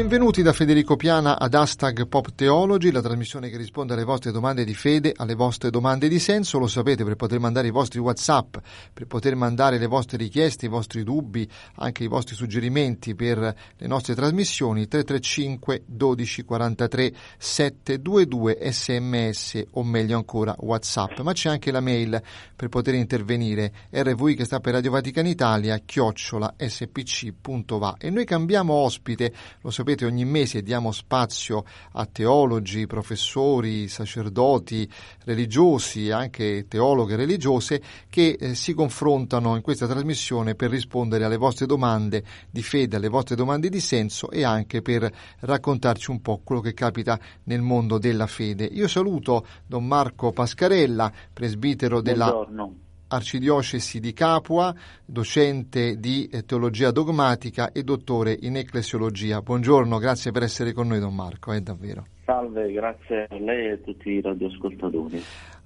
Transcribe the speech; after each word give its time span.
Benvenuti 0.00 0.40
da 0.40 0.54
Federico 0.54 0.96
Piana 0.96 1.38
ad 1.38 1.52
Hashtag 1.52 2.08
Pop 2.08 2.34
Theology, 2.34 2.90
la 2.90 3.02
trasmissione 3.02 3.50
che 3.50 3.58
risponde 3.58 3.92
alle 3.92 4.04
vostre 4.04 4.32
domande 4.32 4.64
di 4.64 4.72
fede, 4.72 5.12
alle 5.14 5.34
vostre 5.34 5.68
domande 5.68 6.08
di 6.08 6.18
senso. 6.18 6.58
Lo 6.58 6.68
sapete 6.68 7.04
per 7.04 7.16
poter 7.16 7.38
mandare 7.38 7.68
i 7.68 7.70
vostri 7.70 7.98
WhatsApp, 7.98 8.56
per 8.94 9.06
poter 9.06 9.34
mandare 9.36 9.76
le 9.76 9.86
vostre 9.86 10.16
richieste, 10.16 10.64
i 10.64 10.68
vostri 10.70 11.04
dubbi, 11.04 11.46
anche 11.74 12.02
i 12.02 12.06
vostri 12.06 12.34
suggerimenti 12.34 13.14
per 13.14 13.36
le 13.76 13.86
nostre 13.86 14.14
trasmissioni 14.14 14.88
335 14.88 15.82
12 15.84 16.44
43 16.44 17.12
722 17.36 18.58
sms 18.72 19.64
o 19.72 19.84
meglio 19.84 20.16
ancora 20.16 20.56
WhatsApp. 20.60 21.20
Ma 21.20 21.34
c'è 21.34 21.50
anche 21.50 21.70
la 21.70 21.80
mail 21.80 22.20
per 22.56 22.70
poter 22.70 22.94
intervenire 22.94 23.70
rvi 23.92 24.34
che 24.34 24.46
sta 24.46 24.60
per 24.60 24.72
Radio 24.72 24.92
Vaticana 24.92 25.28
Italia 25.28 25.78
chiocciola 25.84 26.54
spc.va 26.56 27.96
e 27.98 28.08
noi 28.08 28.24
cambiamo 28.24 28.72
ospite, 28.72 29.34
lo 29.60 29.70
sapete 29.70 29.88
ogni 30.04 30.24
mese 30.24 30.62
diamo 30.62 30.92
spazio 30.92 31.64
a 31.92 32.06
teologi, 32.06 32.86
professori, 32.86 33.88
sacerdoti, 33.88 34.88
religiosi, 35.24 36.10
anche 36.10 36.66
teologhe 36.68 37.16
religiose 37.16 37.82
che 38.08 38.36
eh, 38.38 38.54
si 38.54 38.74
confrontano 38.74 39.56
in 39.56 39.62
questa 39.62 39.86
trasmissione 39.86 40.54
per 40.54 40.70
rispondere 40.70 41.24
alle 41.24 41.36
vostre 41.36 41.66
domande 41.66 42.24
di 42.50 42.62
fede, 42.62 42.96
alle 42.96 43.08
vostre 43.08 43.36
domande 43.36 43.68
di 43.68 43.80
senso 43.80 44.30
e 44.30 44.44
anche 44.44 44.82
per 44.82 45.10
raccontarci 45.40 46.10
un 46.10 46.20
po' 46.20 46.40
quello 46.42 46.60
che 46.60 46.74
capita 46.74 47.18
nel 47.44 47.62
mondo 47.62 47.98
della 47.98 48.26
fede. 48.26 48.64
Io 48.64 48.88
saluto 48.88 49.46
Don 49.66 49.86
Marco 49.86 50.32
Pascarella, 50.32 51.12
presbitero 51.32 52.00
della 52.00 52.30
Buongiorno. 52.30 52.88
Arcidiocesi 53.12 53.98
di 53.98 54.12
Capua, 54.12 54.72
docente 55.04 55.98
di 55.98 56.28
eh, 56.32 56.44
teologia 56.44 56.92
dogmatica 56.92 57.72
e 57.72 57.82
dottore 57.82 58.36
in 58.40 58.56
ecclesiologia. 58.56 59.42
Buongiorno, 59.42 59.98
grazie 59.98 60.30
per 60.30 60.44
essere 60.44 60.72
con 60.72 60.86
noi 60.86 61.00
Don 61.00 61.14
Marco, 61.14 61.52
è 61.52 61.60
davvero. 61.60 62.06
Salve, 62.24 62.70
grazie 62.70 63.26
a 63.28 63.38
lei 63.38 63.66
e 63.66 63.72
a 63.72 63.76
tutti 63.78 64.10
i 64.10 64.20
radioascoltatori. 64.20 65.20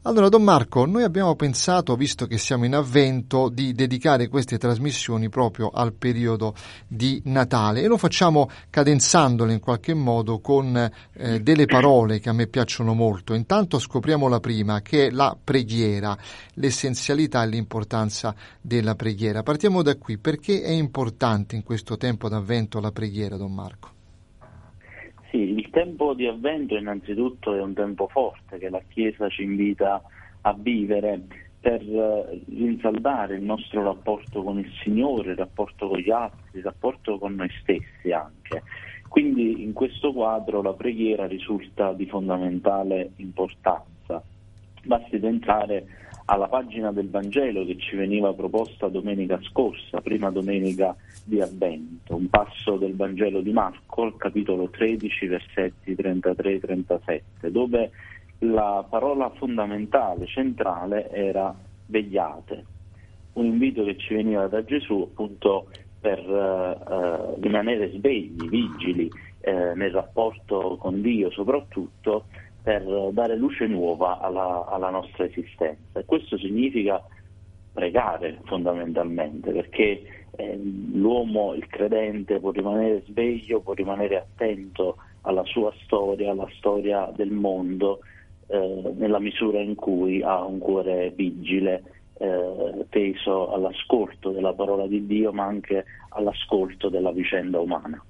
Allora, 0.07 0.29
Don 0.29 0.43
Marco, 0.43 0.85
noi 0.85 1.03
abbiamo 1.03 1.35
pensato, 1.35 1.97
visto 1.97 2.27
che 2.27 2.37
siamo 2.37 2.67
in 2.67 2.75
avvento, 2.75 3.49
di 3.49 3.73
dedicare 3.73 4.29
queste 4.29 4.59
trasmissioni 4.59 5.31
proprio 5.31 5.71
al 5.71 5.95
periodo 5.95 6.55
di 6.87 7.23
Natale 7.25 7.81
e 7.81 7.87
lo 7.87 7.97
facciamo 7.97 8.51
cadenzandole 8.69 9.55
in 9.55 9.61
qualche 9.61 9.95
modo 9.95 10.41
con 10.41 10.77
eh, 11.15 11.41
delle 11.41 11.65
parole 11.65 12.21
che 12.21 12.29
a 12.29 12.35
me 12.35 12.49
piacciono 12.49 12.93
molto. 12.93 13.33
Intanto 13.33 13.79
scopriamo 13.79 14.29
la 14.29 14.41
prima, 14.41 14.83
che 14.83 15.07
è 15.07 15.11
la 15.11 15.35
preghiera, 15.43 16.15
l'essenzialità 16.57 17.43
e 17.43 17.47
l'importanza 17.47 18.35
della 18.61 18.97
preghiera. 18.97 19.43
Partiamo 19.43 19.81
da 19.81 19.97
qui, 19.97 20.19
perché 20.19 20.61
è 20.61 20.71
importante 20.71 21.57
in 21.57 21.63
questo 21.63 21.97
tempo 21.97 22.29
d'avvento 22.29 22.79
la 22.79 22.93
preghiera, 22.93 23.39
Don 23.39 23.55
Marco? 23.55 23.94
Sì, 25.35 25.51
il 25.51 25.69
tempo 25.71 26.15
di 26.15 26.29
avvento 26.29 26.77
innanzitutto 26.77 27.57
è 27.57 27.61
un 27.61 27.75
tempo 27.75 28.07
forte 28.07 28.57
che 28.57 28.69
la 28.69 28.81
Chiesa 28.87 29.29
ci 29.29 29.43
invita 29.43 30.01
a 30.43 30.55
vivere 30.57 31.23
per 31.59 31.83
eh, 31.83 32.41
rinsaldare 32.47 33.35
il 33.35 33.43
nostro 33.43 33.83
rapporto 33.83 34.45
con 34.45 34.61
il 34.61 34.71
Signore, 34.85 35.33
il 35.33 35.37
rapporto 35.37 35.89
con 35.89 35.99
gli 35.99 36.13
altri, 36.13 36.59
il 36.59 36.63
rapporto 36.63 37.19
con 37.19 37.35
noi 37.35 37.51
stessi 37.61 38.13
anche. 38.13 38.63
Quindi 39.09 39.65
in 39.65 39.73
questo 39.73 40.13
quadro 40.13 40.63
la 40.63 40.75
preghiera 40.75 41.27
risulta 41.27 41.93
di 41.93 42.07
fondamentale 42.07 43.11
importanza. 43.17 44.23
Basti 44.85 45.19
pensare 45.19 46.04
alla 46.27 46.49
pagina 46.49 46.91
del 46.91 47.11
Vangelo 47.11 47.65
che 47.67 47.77
ci 47.79 47.97
veniva 47.97 48.33
proposta 48.33 48.89
domenica 48.89 49.39
scorsa, 49.43 50.01
prima 50.01 50.31
domenica 50.31 50.97
di 51.25 51.41
Avvento, 51.41 52.17
un 52.17 52.29
passo 52.29 52.77
del 52.77 52.97
Vangelo 52.97 53.41
di 53.41 53.53
Marco, 53.53 54.05
il 54.05 54.17
capitolo 54.17 54.69
13, 54.69 55.27
versetti 55.27 55.95
33-37, 55.95 57.49
dove 57.49 57.91
la 58.39 58.85
parola 58.89 59.31
fondamentale, 59.31 60.27
centrale, 60.27 61.11
era 61.11 61.55
vegliate, 61.87 62.65
un 63.35 63.47
invito 63.47 63.85
che 63.85 63.97
ci 63.99 64.15
veniva 64.15 64.47
da 64.47 64.65
Gesù 64.65 65.09
appunto 65.11 65.67
per 66.01 66.19
eh, 66.19 67.41
rimanere 67.41 67.91
svegli, 67.91 68.49
vigili 68.49 69.11
eh, 69.41 69.75
nel 69.75 69.91
rapporto 69.91 70.77
con 70.79 71.01
Dio 71.01 71.31
soprattutto, 71.31 72.27
per 72.65 72.83
dare 73.13 73.37
luce 73.37 73.67
nuova 73.67 74.21
alla, 74.21 74.65
alla 74.67 74.89
nostra 74.89 75.25
esistenza. 75.25 76.01
E 76.01 76.07
questo 76.07 76.39
significa 76.39 77.05
pregare 77.75 78.39
fondamentalmente, 78.45 79.53
perché 79.53 80.03
eh, 80.31 80.59
l'uomo, 80.95 81.53
il 81.53 81.67
credente, 81.67 82.41
può 82.41 82.53
rimanere 82.53 83.03
sveglio, 83.07 83.61
può 83.61 83.75
rimanere 83.75 84.17
attento 84.17 84.97
alla 85.23 85.45
sua 85.45 85.75
storia, 85.83 86.31
alla 86.31 86.49
storia 86.57 87.13
del 87.15 87.33
mondo, 87.33 88.01
eh, 88.47 88.93
nella 88.97 89.19
misura 89.19 89.61
in 89.61 89.75
cui 89.75 90.23
ha 90.23 90.43
un 90.43 90.59
cuore 90.59 91.13
vigile, 91.15 91.83
eh, 92.17 92.87
teso 92.89 93.53
all'ascolto 93.53 94.31
della 94.31 94.55
parola 94.55 94.87
di 94.87 95.05
Dio, 95.05 95.35
ma 95.35 95.45
anche 95.45 95.85
all'ascolto 96.11 96.89
della 96.89 97.13
vicenda 97.13 97.61
umana. 97.61 98.03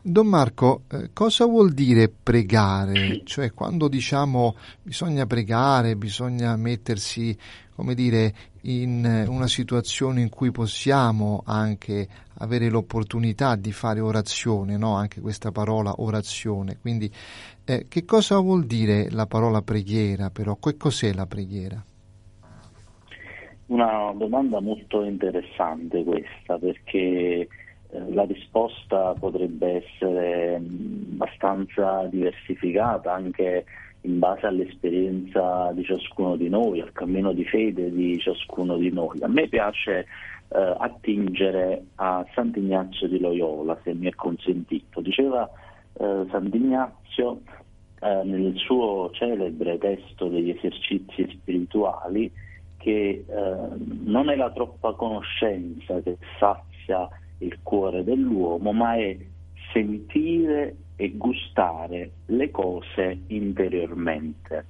Don 0.00 0.26
Marco, 0.26 0.82
eh, 0.90 1.10
cosa 1.12 1.44
vuol 1.44 1.72
dire 1.72 2.08
pregare? 2.08 3.22
Cioè, 3.24 3.52
quando 3.52 3.88
diciamo 3.88 4.54
bisogna 4.80 5.26
pregare, 5.26 5.96
bisogna 5.96 6.56
mettersi, 6.56 7.36
come 7.74 7.94
dire, 7.94 8.32
in 8.62 9.26
una 9.28 9.48
situazione 9.48 10.20
in 10.20 10.28
cui 10.28 10.50
possiamo 10.50 11.42
anche 11.44 12.06
avere 12.38 12.68
l'opportunità 12.68 13.56
di 13.56 13.72
fare 13.72 14.00
orazione, 14.00 14.76
no? 14.76 14.94
Anche 14.94 15.20
questa 15.20 15.50
parola 15.50 15.92
orazione. 15.98 16.78
Quindi, 16.80 17.10
eh, 17.64 17.86
che 17.88 18.04
cosa 18.04 18.38
vuol 18.38 18.66
dire 18.66 19.10
la 19.10 19.26
parola 19.26 19.62
preghiera, 19.62 20.30
però? 20.30 20.56
Che 20.56 20.76
cos'è 20.76 21.12
la 21.12 21.26
preghiera? 21.26 21.84
Una 23.66 24.12
domanda 24.16 24.60
molto 24.60 25.04
interessante 25.04 26.02
questa, 26.02 26.56
perché 26.56 26.98
eh, 26.98 27.48
la 27.90 28.24
risposta 28.24 29.14
potrebbe 29.18 29.84
essere 29.84 30.58
mm, 30.58 31.20
abbastanza 31.20 32.06
diversificata 32.10 33.12
anche 33.12 33.64
in 34.02 34.18
base 34.18 34.46
all'esperienza 34.46 35.72
di 35.72 35.84
ciascuno 35.84 36.36
di 36.36 36.48
noi, 36.48 36.80
al 36.80 36.92
cammino 36.92 37.32
di 37.32 37.44
fede 37.44 37.90
di 37.90 38.18
ciascuno 38.18 38.76
di 38.76 38.90
noi. 38.90 39.20
A 39.22 39.28
me 39.28 39.48
piace 39.48 40.06
eh, 40.48 40.74
attingere 40.78 41.86
a 41.96 42.24
Sant'Ignazio 42.34 43.08
di 43.08 43.18
Loyola, 43.18 43.78
se 43.82 43.94
mi 43.94 44.06
è 44.06 44.14
consentito. 44.14 45.00
Diceva 45.00 45.48
eh, 45.94 46.26
Sant'Ignazio 46.30 47.40
eh, 48.00 48.22
nel 48.24 48.54
suo 48.56 49.10
celebre 49.12 49.78
testo 49.78 50.28
degli 50.28 50.50
esercizi 50.50 51.28
spirituali 51.30 52.30
che 52.76 53.24
eh, 53.26 53.56
non 54.04 54.30
è 54.30 54.36
la 54.36 54.50
troppa 54.52 54.92
conoscenza 54.92 56.00
che 56.00 56.16
sazia 56.38 57.08
il 57.38 57.58
cuore 57.62 58.04
dell'uomo, 58.04 58.72
ma 58.72 58.96
è 58.96 59.16
sentire 59.72 60.76
e 60.96 61.10
gustare 61.16 62.10
le 62.26 62.50
cose 62.50 63.20
interiormente. 63.28 64.64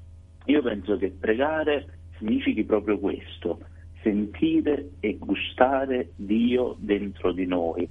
Io 0.47 0.63
penso 0.63 0.97
che 0.97 1.11
pregare 1.11 1.99
significhi 2.19 2.65
proprio 2.65 2.99
questo, 2.99 3.61
sentire 4.03 4.91
e 5.01 5.17
gustare 5.19 6.11
Dio 6.17 6.77
dentro 6.79 7.33
di 7.33 7.47
noi. 7.47 7.89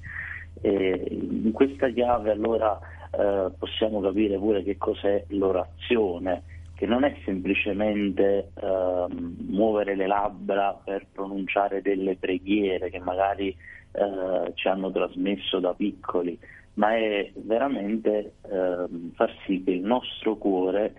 E 0.62 1.08
in 1.10 1.52
questa 1.52 1.90
chiave 1.90 2.32
allora 2.32 2.80
eh, 3.12 3.52
possiamo 3.58 4.02
capire 4.02 4.38
pure 4.38 4.64
che 4.64 4.78
cos'è 4.78 5.24
l'orazione, 5.30 6.44
che 6.78 6.86
non 6.86 7.04
è 7.04 7.16
semplicemente 7.26 8.52
eh, 8.54 9.06
muovere 9.10 9.96
le 9.96 10.06
labbra 10.06 10.80
per 10.84 11.08
pronunciare 11.12 11.82
delle 11.82 12.18
preghiere 12.18 12.92
che 12.92 13.00
magari 13.00 13.48
eh, 13.48 14.52
ci 14.54 14.68
hanno 14.68 14.92
trasmesso 14.92 15.60
da 15.60 15.74
piccoli, 15.74 16.38
ma 16.76 16.96
è 16.96 17.32
veramente 17.34 18.36
eh, 18.44 18.86
far 19.16 19.36
sì 19.48 19.64
che 19.64 19.72
il 19.72 19.82
nostro 19.82 20.36
cuore 20.36 20.94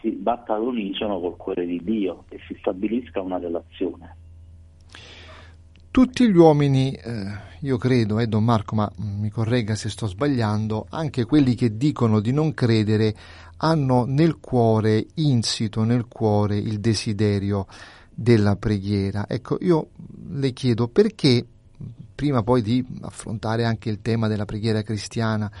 si 0.00 0.10
batta 0.10 0.54
all'unisono 0.54 1.20
col 1.20 1.36
cuore 1.36 1.66
di 1.66 1.80
Dio 1.84 2.24
e 2.28 2.40
si 2.48 2.56
stabilisca 2.58 3.20
una 3.20 3.38
relazione. 3.38 4.16
Tutti 5.92 6.26
gli 6.26 6.36
uomini, 6.38 6.94
eh, 6.94 7.26
io 7.60 7.76
credo, 7.76 8.18
eh, 8.18 8.26
Don 8.26 8.42
Marco, 8.42 8.74
ma 8.74 8.90
mi 8.96 9.28
corregga 9.28 9.74
se 9.74 9.90
sto 9.90 10.06
sbagliando, 10.06 10.86
anche 10.88 11.26
quelli 11.26 11.54
che 11.54 11.76
dicono 11.76 12.20
di 12.20 12.32
non 12.32 12.54
credere, 12.54 13.14
hanno 13.58 14.06
nel 14.06 14.40
cuore, 14.40 15.06
insito 15.16 15.84
nel 15.84 16.06
cuore, 16.08 16.56
il 16.56 16.80
desiderio 16.80 17.66
della 18.08 18.56
preghiera. 18.56 19.26
Ecco, 19.28 19.58
io 19.60 19.88
le 20.30 20.54
chiedo 20.54 20.88
perché, 20.88 21.44
prima 22.14 22.42
poi 22.42 22.62
di 22.62 22.82
affrontare 23.02 23.66
anche 23.66 23.90
il 23.90 24.00
tema 24.00 24.28
della 24.28 24.46
preghiera 24.46 24.80
cristiana, 24.80 25.52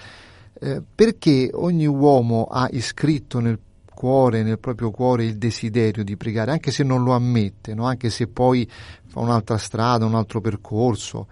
eh, 0.54 0.80
perché 0.94 1.50
ogni 1.52 1.86
uomo 1.86 2.44
ha 2.44 2.70
iscritto 2.72 3.38
nel 3.38 3.58
cuore, 4.02 4.42
nel 4.42 4.58
proprio 4.58 4.90
cuore 4.90 5.24
il 5.24 5.38
desiderio 5.38 6.02
di 6.02 6.16
pregare, 6.16 6.50
anche 6.50 6.72
se 6.72 6.82
non 6.82 7.04
lo 7.04 7.12
ammette, 7.12 7.72
no? 7.72 7.86
anche 7.86 8.10
se 8.10 8.26
poi 8.26 8.68
fa 9.06 9.20
un'altra 9.20 9.56
strada, 9.58 10.04
un 10.04 10.16
altro 10.16 10.40
percorso, 10.40 11.28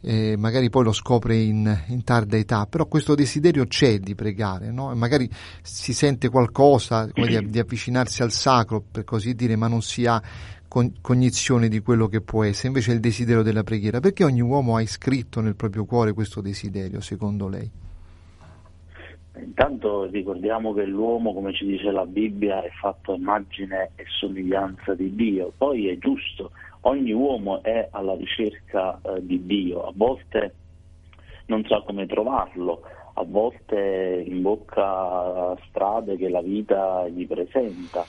eh, 0.00 0.34
magari 0.38 0.70
poi 0.70 0.84
lo 0.84 0.92
scopre 0.92 1.36
in, 1.36 1.82
in, 1.88 2.02
tarda 2.02 2.38
età, 2.38 2.64
però 2.64 2.86
questo 2.86 3.14
desiderio 3.14 3.66
c'è 3.66 3.98
di 3.98 4.14
pregare, 4.14 4.70
no? 4.70 4.94
magari 4.94 5.28
si 5.60 5.92
sente 5.92 6.30
qualcosa 6.30 7.06
di, 7.12 7.50
di, 7.50 7.58
avvicinarsi 7.58 8.22
al 8.22 8.32
sacro, 8.32 8.82
per 8.90 9.04
così 9.04 9.34
dire, 9.34 9.54
ma 9.56 9.68
non 9.68 9.82
si 9.82 10.06
ha 10.06 10.22
cognizione 11.02 11.68
di 11.68 11.80
quello 11.80 12.08
che 12.08 12.22
può 12.22 12.42
essere, 12.42 12.68
invece 12.68 12.92
è 12.92 12.94
il 12.94 13.00
desiderio 13.00 13.42
della 13.42 13.62
preghiera. 13.62 14.00
Perché 14.00 14.24
ogni 14.24 14.40
uomo 14.40 14.76
ha 14.76 14.80
iscritto 14.80 15.42
nel 15.42 15.56
proprio 15.56 15.84
cuore 15.84 16.14
questo 16.14 16.40
desiderio, 16.40 17.02
secondo 17.02 17.48
lei? 17.48 17.70
Intanto 19.36 20.04
ricordiamo 20.04 20.72
che 20.72 20.84
l'uomo, 20.84 21.32
come 21.34 21.52
ci 21.52 21.66
dice 21.66 21.90
la 21.90 22.06
Bibbia, 22.06 22.62
è 22.62 22.70
fatto 22.70 23.12
a 23.12 23.16
immagine 23.16 23.90
e 23.96 24.04
somiglianza 24.06 24.94
di 24.94 25.14
Dio. 25.14 25.52
Poi 25.56 25.88
è 25.88 25.98
giusto, 25.98 26.52
ogni 26.82 27.12
uomo 27.12 27.62
è 27.62 27.88
alla 27.90 28.14
ricerca 28.14 29.00
eh, 29.02 29.26
di 29.26 29.44
Dio, 29.44 29.86
a 29.86 29.92
volte 29.94 30.54
non 31.46 31.64
sa 31.66 31.80
come 31.80 32.06
trovarlo, 32.06 32.82
a 33.14 33.24
volte 33.24 34.24
imbocca 34.26 35.56
strade 35.68 36.16
che 36.16 36.28
la 36.28 36.40
vita 36.40 37.06
gli 37.08 37.26
presenta, 37.26 38.04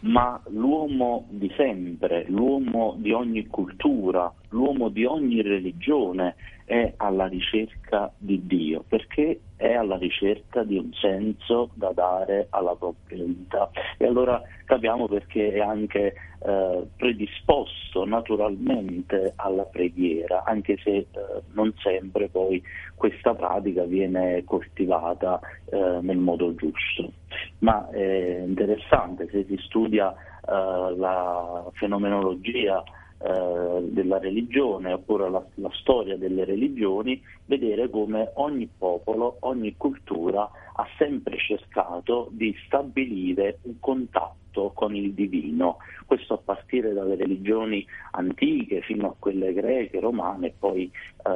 ma 0.00 0.40
l'uomo 0.48 1.26
di 1.28 1.52
sempre, 1.56 2.24
l'uomo 2.28 2.94
di 2.96 3.12
ogni 3.12 3.46
cultura, 3.48 4.32
l'uomo 4.50 4.88
di 4.88 5.04
ogni 5.04 5.42
religione 5.42 6.36
è 6.70 6.94
alla 6.98 7.26
ricerca 7.26 8.12
di 8.16 8.46
Dio, 8.46 8.84
perché 8.86 9.40
è 9.56 9.72
alla 9.72 9.96
ricerca 9.96 10.62
di 10.62 10.76
un 10.76 10.92
senso 10.92 11.70
da 11.74 11.90
dare 11.92 12.46
alla 12.50 12.76
propria 12.76 13.24
vita. 13.24 13.68
E 13.98 14.06
allora 14.06 14.40
capiamo 14.66 15.08
perché 15.08 15.54
è 15.54 15.58
anche 15.58 16.14
eh, 16.38 16.86
predisposto 16.96 18.04
naturalmente 18.04 19.32
alla 19.34 19.64
preghiera, 19.64 20.44
anche 20.44 20.78
se 20.84 20.90
eh, 20.90 21.06
non 21.54 21.74
sempre 21.78 22.28
poi 22.28 22.62
questa 22.94 23.34
pratica 23.34 23.82
viene 23.82 24.44
coltivata 24.44 25.40
eh, 25.72 25.98
nel 26.02 26.18
modo 26.18 26.54
giusto. 26.54 27.10
Ma 27.58 27.90
è 27.90 28.44
interessante 28.46 29.28
se 29.28 29.44
si 29.48 29.56
studia 29.64 30.12
eh, 30.12 30.94
la 30.96 31.68
fenomenologia 31.72 32.84
eh, 33.22 33.88
della 33.90 34.18
religione 34.18 34.94
oppure 34.94 35.28
la, 35.28 35.44
la, 35.56 35.70
storia 35.74 36.16
delle 36.16 36.46
religioni, 36.46 37.22
vedere 37.44 37.90
come 37.90 38.30
ogni 38.36 38.66
popolo, 38.78 39.36
ogni 39.40 39.74
cultura 39.76 40.50
ha 40.74 40.86
sempre 40.96 41.36
cercato 41.36 42.28
di 42.30 42.56
stabilire 42.64 43.58
un 43.62 43.78
contatto 43.78 44.70
con 44.74 44.96
il 44.96 45.12
divino, 45.12 45.76
questo 46.06 46.32
a 46.32 46.38
partire 46.38 46.94
dalle 46.94 47.14
religioni 47.14 47.86
antiche 48.12 48.80
fino 48.80 49.08
a 49.08 49.14
quelle 49.18 49.52
greche, 49.52 50.00
romane 50.00 50.46
e 50.46 50.54
poi 50.58 50.90
eh, 51.24 51.30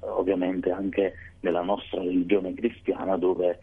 ovviamente 0.00 0.72
anche 0.72 1.14
nella 1.40 1.62
nostra 1.62 2.00
religione 2.02 2.52
cristiana 2.52 3.16
dove 3.16 3.60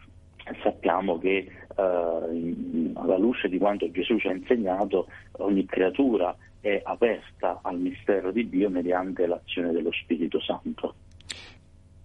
sappiamo 0.64 1.18
che 1.20 1.38
eh, 1.38 1.50
alla 1.76 3.18
luce 3.18 3.50
di 3.50 3.58
quanto 3.58 3.92
Gesù 3.92 4.18
ci 4.18 4.28
ha 4.28 4.32
insegnato 4.32 5.08
ogni 5.40 5.66
creatura 5.66 6.36
è 6.66 6.82
aperta 6.84 7.60
al 7.62 7.78
mistero 7.78 8.32
di 8.32 8.50
Dio 8.50 8.72
mediante 8.72 9.28
l'azione 9.28 9.72
dello 9.72 9.92
Spirito 9.92 10.42
Santo. 10.42 10.96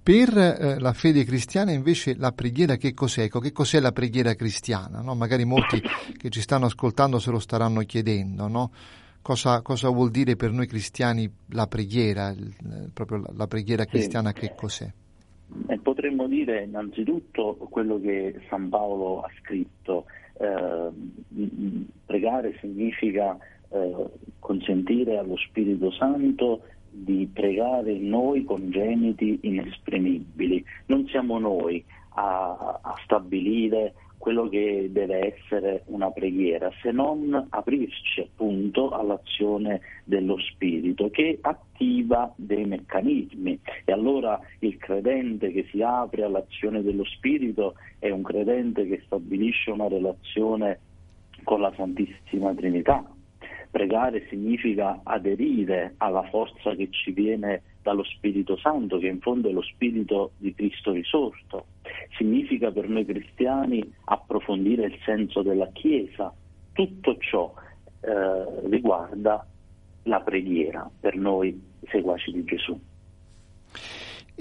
Per 0.03 0.37
eh, 0.37 0.79
la 0.79 0.93
fede 0.93 1.25
cristiana 1.25 1.73
invece 1.73 2.15
la 2.15 2.33
preghiera 2.33 2.77
che 2.77 2.93
cos'è? 2.93 3.23
Ecco, 3.23 3.41
che 3.41 3.53
cos'è 3.53 3.81
la 3.81 3.93
preghiera 3.93 4.35
cristiana? 4.35 5.01
No? 5.01 5.15
Magari 5.15 5.47
molti 5.47 5.81
che 6.15 6.29
ci 6.29 6.43
stanno 6.43 6.67
ascoltando 6.67 7.19
se 7.19 7.31
lo 7.31 7.39
staranno 7.39 7.81
chiedendo, 7.81 8.49
no? 8.49 8.71
cosa, 9.23 9.63
cosa, 9.63 9.89
vuol 9.89 10.11
dire 10.11 10.37
per 10.37 10.53
noi 10.53 10.67
cristiani 10.67 11.31
la 11.53 11.67
preghiera, 11.67 12.29
il, 12.29 12.55
proprio 12.93 13.25
la, 13.35 13.47
preghiera 13.47 13.87
cristiana 13.87 14.31
sì. 14.35 14.41
che 14.41 14.55
cos'è? 14.55 14.93
Eh, 15.69 15.79
potremmo 15.79 16.27
dire 16.27 16.65
innanzitutto 16.65 17.55
quello 17.71 17.99
che 17.99 18.41
San 18.51 18.69
Paolo 18.69 19.23
ha 19.23 19.31
scritto, 19.41 20.05
eh, 20.39 20.91
pregare 22.05 22.59
significa 22.61 23.39
eh, 23.71 23.95
consentire 24.39 25.17
allo 25.19 25.37
Spirito 25.37 25.91
Santo 25.93 26.63
di 26.91 27.29
pregare 27.33 27.99
noi 27.99 28.45
congeniti 28.45 29.39
inesprimibili. 29.43 30.65
Non 30.87 31.07
siamo 31.07 31.39
noi 31.39 31.85
a, 32.15 32.79
a 32.83 32.95
stabilire 33.05 33.95
quello 34.21 34.51
che 34.51 34.91
deve 34.93 35.35
essere 35.35 35.85
una 35.87 36.11
preghiera, 36.11 36.71
se 36.83 36.91
non 36.91 37.47
aprirci 37.49 38.21
appunto 38.21 38.91
all'azione 38.91 39.81
dello 40.05 40.37
Spirito 40.39 41.09
che 41.09 41.39
attiva 41.41 42.31
dei 42.37 42.67
meccanismi 42.67 43.59
e 43.87 43.93
allora 43.93 44.39
il 44.59 44.77
credente 44.77 45.51
che 45.53 45.67
si 45.71 45.81
apre 45.81 46.25
all'azione 46.25 46.83
dello 46.83 47.05
Spirito 47.05 47.77
è 47.99 48.11
un 48.11 48.23
credente 48.23 48.87
che 48.87 49.01
stabilisce 49.07 49.71
una 49.71 49.89
relazione 49.89 50.81
con 51.43 51.63
la 51.63 51.73
Santissima 51.75 52.53
Trinità, 52.53 53.03
Pregare 53.71 54.27
significa 54.29 55.01
aderire 55.05 55.95
alla 55.99 56.23
forza 56.25 56.75
che 56.75 56.89
ci 56.91 57.13
viene 57.13 57.63
dallo 57.83 58.03
Spirito 58.05 58.57
Santo, 58.57 58.99
che 58.99 59.07
in 59.07 59.21
fondo 59.21 59.49
è 59.49 59.53
lo 59.53 59.63
Spirito 59.63 60.33
di 60.37 60.55
Cristo 60.55 60.93
risorto. 60.93 61.67
Significa 62.17 62.71
per 62.71 62.89
noi 62.89 63.05
cristiani 63.05 63.83
approfondire 64.05 64.87
il 64.87 64.99
senso 65.05 65.43
della 65.43 65.69
Chiesa. 65.73 66.33
Tutto 66.73 67.17
ciò 67.19 67.53
eh, 68.01 68.69
riguarda 68.69 69.47
la 70.05 70.21
preghiera 70.21 70.91
per 70.99 71.17
noi 71.17 71.61
seguaci 71.89 72.33
di 72.33 72.45
Gesù. 72.45 72.79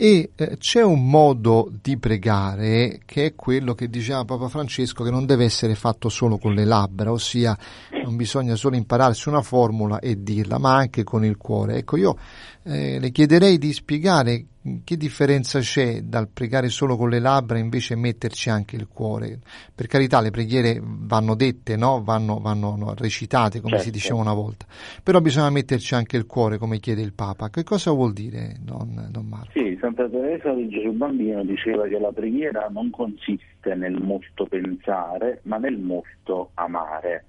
E 0.02 0.32
eh, 0.34 0.56
c'è 0.58 0.82
un 0.82 1.10
modo 1.10 1.70
di 1.82 1.98
pregare 1.98 3.02
che 3.04 3.26
è 3.26 3.36
quello 3.36 3.74
che 3.74 3.90
diceva 3.90 4.24
Papa 4.24 4.48
Francesco 4.48 5.04
che 5.04 5.12
non 5.12 5.26
deve 5.26 5.44
essere 5.44 5.76
fatto 5.76 6.08
solo 6.08 6.38
con 6.38 6.54
le 6.54 6.64
labbra, 6.64 7.12
ossia 7.12 7.58
non 8.06 8.16
bisogna 8.16 8.56
solo 8.56 8.78
impararsi 8.78 9.28
una 9.28 9.42
formula 9.42 10.00
e 10.00 10.24
dirla, 10.24 10.58
ma 10.58 10.74
anche 10.74 11.04
con 11.04 11.26
il 11.26 11.36
cuore. 11.36 11.80
Ecco, 11.80 11.98
io 11.98 12.18
eh, 12.64 12.98
le 12.98 13.12
chiederei 13.12 13.58
di 13.58 13.74
spiegare 13.74 14.46
che 14.84 14.98
differenza 14.98 15.60
c'è 15.60 16.02
dal 16.02 16.28
pregare 16.28 16.68
solo 16.68 16.98
con 16.98 17.10
le 17.10 17.20
labbra 17.20 17.58
e 17.58 17.62
invece 17.62 17.96
metterci 17.96 18.50
anche 18.50 18.76
il 18.76 18.88
cuore? 18.88 19.40
Per 19.74 19.88
carità, 19.88 20.20
le 20.20 20.32
preghiere 20.32 20.82
vanno 20.84 21.36
dette, 21.36 21.78
no? 21.78 22.04
vanno, 22.04 22.40
vanno 22.40 22.76
no, 22.76 22.94
recitate, 22.94 23.62
come 23.62 23.78
certo. 23.78 23.86
si 23.86 23.92
diceva 23.92 24.20
una 24.20 24.34
volta, 24.34 24.66
però 25.02 25.22
bisogna 25.22 25.50
metterci 25.50 25.96
anche 25.96 26.18
il 26.18 26.26
cuore, 26.26 26.58
come 26.58 26.80
chiede 26.80 27.02
il 27.02 27.14
Papa. 27.14 27.50
Che 27.50 27.64
cosa 27.64 27.92
vuol 27.92 28.12
dire, 28.12 28.58
don, 28.60 29.08
don 29.10 29.26
Marco? 29.26 29.52
Sì, 29.54 29.78
Santa 29.80 30.10
Teresa 30.10 30.54
di 30.54 30.68
Gesù 30.68 30.92
Bambino 30.92 31.44
diceva 31.44 31.88
che 31.88 31.98
la 31.98 32.12
preghiera 32.12 32.68
non 32.70 32.90
consiste 32.90 33.76
nel 33.76 34.02
molto 34.02 34.46
pensare, 34.46 35.40
ma 35.44 35.58
nel 35.58 35.78
molto 35.78 36.52
amare. 36.56 37.26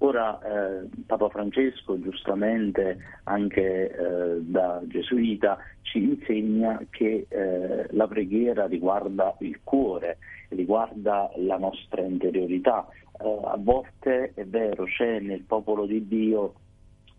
Ora 0.00 0.38
eh, 0.38 0.88
Papa 1.06 1.28
Francesco, 1.28 1.98
giustamente 2.00 2.98
anche 3.24 3.90
eh, 3.90 4.40
da 4.42 4.80
gesuita, 4.84 5.58
ci 5.82 6.02
insegna 6.02 6.80
che 6.88 7.26
eh, 7.28 7.86
la 7.90 8.06
preghiera 8.06 8.66
riguarda 8.66 9.34
il 9.40 9.58
cuore, 9.64 10.18
riguarda 10.50 11.30
la 11.36 11.58
nostra 11.58 12.02
interiorità. 12.02 12.86
Eh, 13.20 13.40
a 13.44 13.56
volte 13.58 14.32
è 14.34 14.44
vero, 14.44 14.84
c'è 14.84 15.18
nel 15.18 15.42
popolo 15.42 15.84
di 15.84 16.06
Dio 16.06 16.54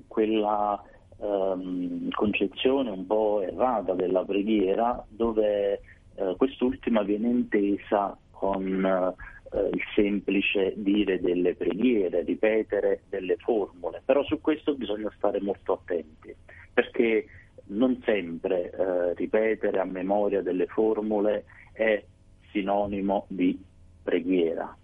quella 0.08 0.82
ehm, 1.20 2.10
concezione 2.12 2.90
un 2.92 3.06
po' 3.06 3.42
errata 3.42 3.94
della 3.94 4.24
preghiera 4.24 5.04
dove 5.10 5.82
eh, 6.16 6.36
quest'ultima 6.38 7.04
viene 7.04 7.28
intesa 7.28 8.18
con 8.32 9.14
eh, 9.52 9.70
il 9.72 9.82
semplice 9.96 10.74
dire 10.76 11.20
delle 11.20 11.56
preghiere, 11.56 12.24
ripetere 12.24 13.02
delle 13.10 13.36
formule, 13.38 14.02
però 14.04 14.24
su 14.24 14.40
questo 14.42 14.76
bisogna 14.76 15.12
stare 15.16 15.42
molto 15.42 15.74
attenti 15.74 16.36
perché 16.74 17.26
non 17.68 18.02
sempre 18.04 18.72
eh, 18.72 19.14
ripetere 19.16 19.80
a 19.80 19.86
memoria 19.86 20.42
delle 20.42 20.66
formule 20.68 21.46
è 21.74 22.04
sinonimo 22.52 23.26
di 23.28 23.62
preghiera, 24.02 24.76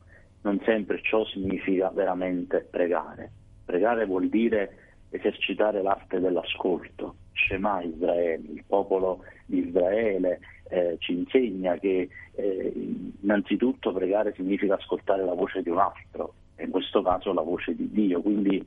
non 0.42 0.62
sempre 0.66 1.02
ciò 1.02 1.26
significa 1.26 1.90
veramente 1.90 2.68
pregare. 2.70 3.32
Pregare 3.66 4.06
vuol 4.06 4.30
dire 4.30 4.78
esercitare 5.10 5.82
l'arte 5.82 6.20
dell'ascolto. 6.20 7.16
Shema 7.36 7.82
Israele, 7.82 8.44
il 8.48 8.64
popolo 8.66 9.24
di 9.46 9.68
Israele 9.68 10.40
eh, 10.70 10.96
ci 11.00 11.14
insegna 11.14 11.78
che 11.78 12.10
eh, 12.34 12.74
innanzitutto 13.22 13.94
pregare 13.94 14.34
significa 14.36 14.76
ascoltare 14.76 15.24
la 15.24 15.34
voce 15.34 15.62
di 15.62 15.70
un 15.70 15.80
altro, 15.80 16.34
in 16.58 16.72
questo 16.72 17.02
caso 17.02 17.34
la 17.34 17.42
voce 17.42 17.76
di 17.76 17.90
Dio, 17.92 18.22
quindi 18.22 18.66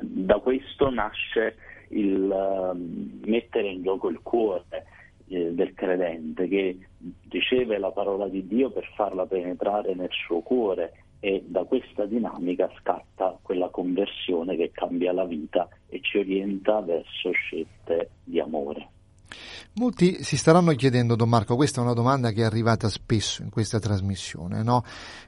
da 0.00 0.38
questo 0.38 0.90
nasce 0.90 1.56
il 1.88 2.28
uh, 2.28 3.28
mettere 3.28 3.68
in 3.68 3.82
gioco 3.82 4.08
il 4.08 4.20
cuore 4.22 4.86
eh, 5.28 5.52
del 5.52 5.72
credente 5.74 6.48
che 6.48 6.78
riceve 7.28 7.78
la 7.78 7.90
parola 7.90 8.28
di 8.28 8.46
Dio 8.46 8.70
per 8.70 8.90
farla 8.94 9.26
penetrare 9.26 9.94
nel 9.94 10.10
suo 10.10 10.40
cuore 10.40 11.04
e 11.20 11.44
da 11.46 11.64
questa 11.64 12.04
dinamica 12.06 12.70
scatta 12.80 13.38
quella 13.42 13.68
conversione 13.68 14.56
che 14.56 14.70
cambia 14.72 15.12
la 15.12 15.24
vita 15.24 15.68
e 15.88 16.00
ci 16.02 16.18
orienta 16.18 16.80
verso 16.80 17.30
scelte 17.32 18.10
di 18.24 18.40
amore. 18.40 18.90
Molti 19.74 20.22
si 20.22 20.36
staranno 20.36 20.72
chiedendo, 20.72 21.16
Don 21.16 21.28
Marco, 21.28 21.56
questa 21.56 21.80
è 21.80 21.84
una 21.84 21.92
domanda 21.92 22.30
che 22.30 22.40
è 22.40 22.44
arrivata 22.44 22.88
spesso 22.88 23.42
in 23.42 23.50
questa 23.50 23.78
trasmissione, 23.78 24.62
no? 24.62 24.82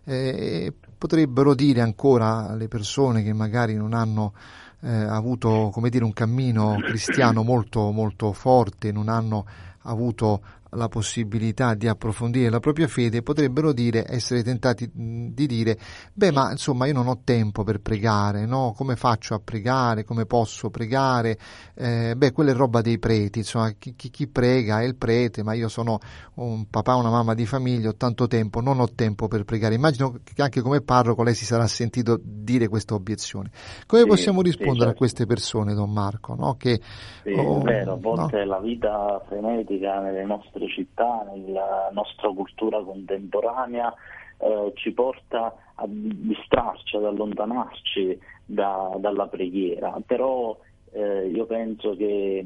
eh, 0.04 0.72
potrebbero 0.96 1.54
dire 1.54 1.82
ancora 1.82 2.48
alle 2.48 2.68
persone 2.68 3.22
che 3.22 3.34
magari 3.34 3.74
non 3.74 3.92
hanno 3.92 4.32
eh, 4.80 4.88
avuto 4.88 5.72
dire, 5.90 6.04
un 6.04 6.12
cammino 6.12 6.76
cristiano 6.80 7.42
molto, 7.42 7.90
molto 7.90 8.32
forte, 8.32 8.92
non 8.92 9.08
hanno 9.08 9.44
avuto 9.82 10.40
la 10.70 10.88
possibilità 10.88 11.74
di 11.74 11.88
approfondire 11.88 12.50
la 12.50 12.60
propria 12.60 12.88
fede, 12.88 13.22
potrebbero 13.22 13.72
dire, 13.72 14.04
essere 14.06 14.42
tentati 14.42 14.90
di 14.92 15.46
dire, 15.46 15.78
beh 16.12 16.32
ma 16.32 16.50
insomma 16.50 16.86
io 16.86 16.92
non 16.92 17.06
ho 17.08 17.20
tempo 17.24 17.64
per 17.64 17.80
pregare, 17.80 18.44
no? 18.46 18.74
Come 18.76 18.96
faccio 18.96 19.34
a 19.34 19.40
pregare? 19.42 20.04
Come 20.04 20.26
posso 20.26 20.70
pregare? 20.70 21.38
Eh, 21.74 22.14
beh, 22.16 22.32
quella 22.32 22.50
è 22.50 22.54
roba 22.54 22.80
dei 22.80 22.98
preti, 22.98 23.38
insomma, 23.38 23.70
chi, 23.78 23.94
chi, 23.94 24.10
chi, 24.10 24.26
prega 24.28 24.80
è 24.80 24.84
il 24.84 24.96
prete, 24.96 25.42
ma 25.42 25.54
io 25.54 25.68
sono 25.68 25.98
un 26.34 26.68
papà, 26.68 26.96
una 26.96 27.10
mamma 27.10 27.34
di 27.34 27.46
famiglia, 27.46 27.88
ho 27.88 27.94
tanto 27.96 28.26
tempo, 28.26 28.60
non 28.60 28.80
ho 28.80 28.88
tempo 28.94 29.28
per 29.28 29.44
pregare. 29.44 29.74
Immagino 29.74 30.18
che 30.22 30.42
anche 30.42 30.60
come 30.60 30.80
parroco 30.82 31.22
lei 31.22 31.34
si 31.34 31.44
sarà 31.44 31.66
sentito 31.66 32.18
dire 32.22 32.68
questa 32.68 32.94
obiezione. 32.94 33.50
Come 33.86 34.02
sì, 34.02 34.08
possiamo 34.08 34.42
rispondere 34.42 34.74
sì, 34.74 34.78
certo. 34.80 34.94
a 34.94 34.98
queste 34.98 35.26
persone, 35.26 35.74
Don 35.74 35.92
Marco? 35.92 36.34
No? 36.34 36.56
Che, 36.56 36.80
sì, 37.22 37.32
oh, 37.32 37.60
è 37.60 37.62
vero, 37.62 37.92
a 37.92 37.96
volte 37.96 38.38
no? 38.38 38.44
la 38.44 38.58
vita 38.60 39.22
frenetica 39.26 40.00
nelle 40.00 40.24
nostre 40.24 40.57
nostre 40.58 40.68
città, 40.68 41.26
nella 41.32 41.90
nostra 41.92 42.28
cultura 42.30 42.82
contemporanea, 42.82 43.94
eh, 44.38 44.72
ci 44.74 44.92
porta 44.92 45.54
a 45.74 45.84
distrarci, 45.86 46.96
ad 46.96 47.04
allontanarci 47.04 48.18
da, 48.44 48.94
dalla 48.98 49.26
preghiera. 49.28 50.00
Però 50.04 50.56
eh, 50.92 51.28
io 51.28 51.46
penso 51.46 51.96
che 51.96 52.44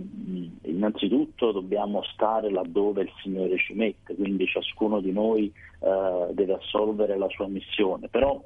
innanzitutto 0.62 1.52
dobbiamo 1.52 2.02
stare 2.12 2.50
laddove 2.50 3.02
il 3.02 3.12
Signore 3.22 3.56
ci 3.56 3.74
mette, 3.74 4.14
quindi 4.14 4.46
ciascuno 4.46 5.00
di 5.00 5.12
noi 5.12 5.52
eh, 5.80 6.32
deve 6.32 6.54
assolvere 6.54 7.16
la 7.16 7.28
sua 7.28 7.46
missione. 7.46 8.08
Però 8.08 8.42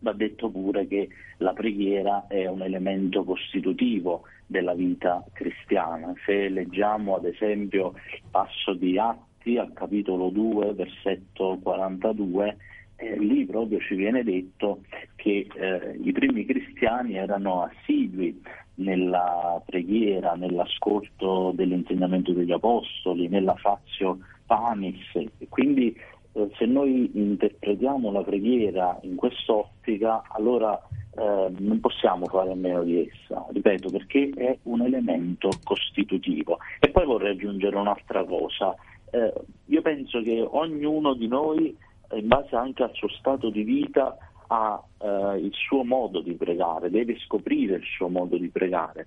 va 0.00 0.12
detto 0.12 0.50
pure 0.50 0.86
che 0.86 1.08
la 1.38 1.52
preghiera 1.52 2.26
è 2.28 2.46
un 2.46 2.62
elemento 2.62 3.24
costitutivo 3.24 4.22
della 4.46 4.74
vita 4.74 5.24
cristiana. 5.32 6.14
Se 6.24 6.48
leggiamo 6.48 7.16
ad 7.16 7.24
esempio 7.24 7.94
il 8.12 8.22
passo 8.30 8.74
di 8.74 8.98
Atti 8.98 9.58
al 9.58 9.72
capitolo 9.72 10.28
2, 10.30 10.72
versetto 10.74 11.58
42, 11.62 12.56
eh, 12.96 13.18
lì 13.18 13.44
proprio 13.44 13.78
ci 13.80 13.94
viene 13.94 14.22
detto 14.22 14.82
che 15.16 15.46
eh, 15.54 15.98
i 16.02 16.12
primi 16.12 16.44
cristiani 16.46 17.16
erano 17.16 17.62
assidui 17.62 18.40
nella 18.76 19.60
preghiera, 19.64 20.34
nell'ascolto 20.34 21.52
dell'insegnamento 21.54 22.32
degli 22.32 22.52
apostoli, 22.52 23.28
nella 23.28 23.54
fazio 23.54 24.18
panis, 24.46 24.98
quindi 25.48 25.94
eh, 26.32 26.50
se 26.56 26.66
noi 26.66 27.10
interpretiamo 27.14 28.10
la 28.12 28.22
preghiera 28.22 28.98
in 29.02 29.16
quest'ottica, 29.16 30.22
allora 30.28 30.80
eh, 31.18 31.52
non 31.58 31.80
possiamo 31.80 32.26
fare 32.26 32.52
a 32.52 32.54
meno 32.54 32.82
di 32.82 33.08
essa, 33.08 33.46
ripeto, 33.50 33.90
perché 33.90 34.30
è 34.34 34.58
un 34.64 34.82
elemento 34.82 35.48
costitutivo. 35.64 36.58
E 36.78 36.90
poi 36.90 37.06
vorrei 37.06 37.32
aggiungere 37.32 37.76
un'altra 37.76 38.24
cosa. 38.24 38.74
Eh, 39.10 39.32
io 39.66 39.82
penso 39.82 40.20
che 40.20 40.46
ognuno 40.48 41.14
di 41.14 41.26
noi, 41.26 41.74
in 42.12 42.26
base 42.28 42.54
anche 42.54 42.82
al 42.82 42.92
suo 42.92 43.08
stato 43.08 43.48
di 43.48 43.62
vita, 43.62 44.16
ha 44.48 44.82
eh, 44.98 45.38
il 45.38 45.52
suo 45.52 45.84
modo 45.84 46.20
di 46.20 46.34
pregare, 46.34 46.90
deve 46.90 47.18
scoprire 47.20 47.76
il 47.76 47.84
suo 47.84 48.08
modo 48.08 48.36
di 48.36 48.48
pregare. 48.48 49.06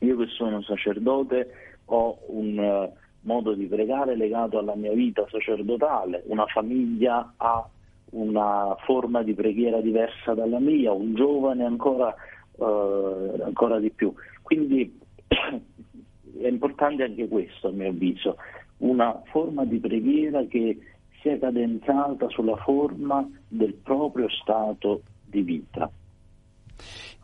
Io 0.00 0.16
che 0.16 0.26
sono 0.28 0.62
sacerdote 0.62 1.80
ho 1.86 2.18
un 2.28 2.88
modo 3.22 3.52
di 3.54 3.66
pregare 3.66 4.16
legato 4.16 4.58
alla 4.58 4.76
mia 4.76 4.92
vita 4.92 5.26
sacerdotale, 5.28 6.22
una 6.26 6.46
famiglia 6.46 7.34
ha 7.36 7.68
una 8.10 8.76
forma 8.84 9.22
di 9.22 9.34
preghiera 9.34 9.80
diversa 9.80 10.34
dalla 10.34 10.58
mia, 10.58 10.92
un 10.92 11.14
giovane 11.14 11.64
ancora, 11.64 12.14
eh, 12.58 13.42
ancora 13.42 13.78
di 13.78 13.90
più. 13.90 14.12
Quindi 14.42 14.98
è 16.40 16.46
importante 16.46 17.02
anche 17.02 17.28
questo 17.28 17.68
a 17.68 17.72
mio 17.72 17.88
avviso, 17.88 18.36
una 18.78 19.20
forma 19.26 19.64
di 19.64 19.78
preghiera 19.78 20.44
che 20.44 20.78
sia 21.20 21.38
cadenzata 21.38 22.28
sulla 22.28 22.56
forma 22.56 23.28
del 23.48 23.74
proprio 23.74 24.28
stato 24.28 25.02
di 25.24 25.42
vita. 25.42 25.90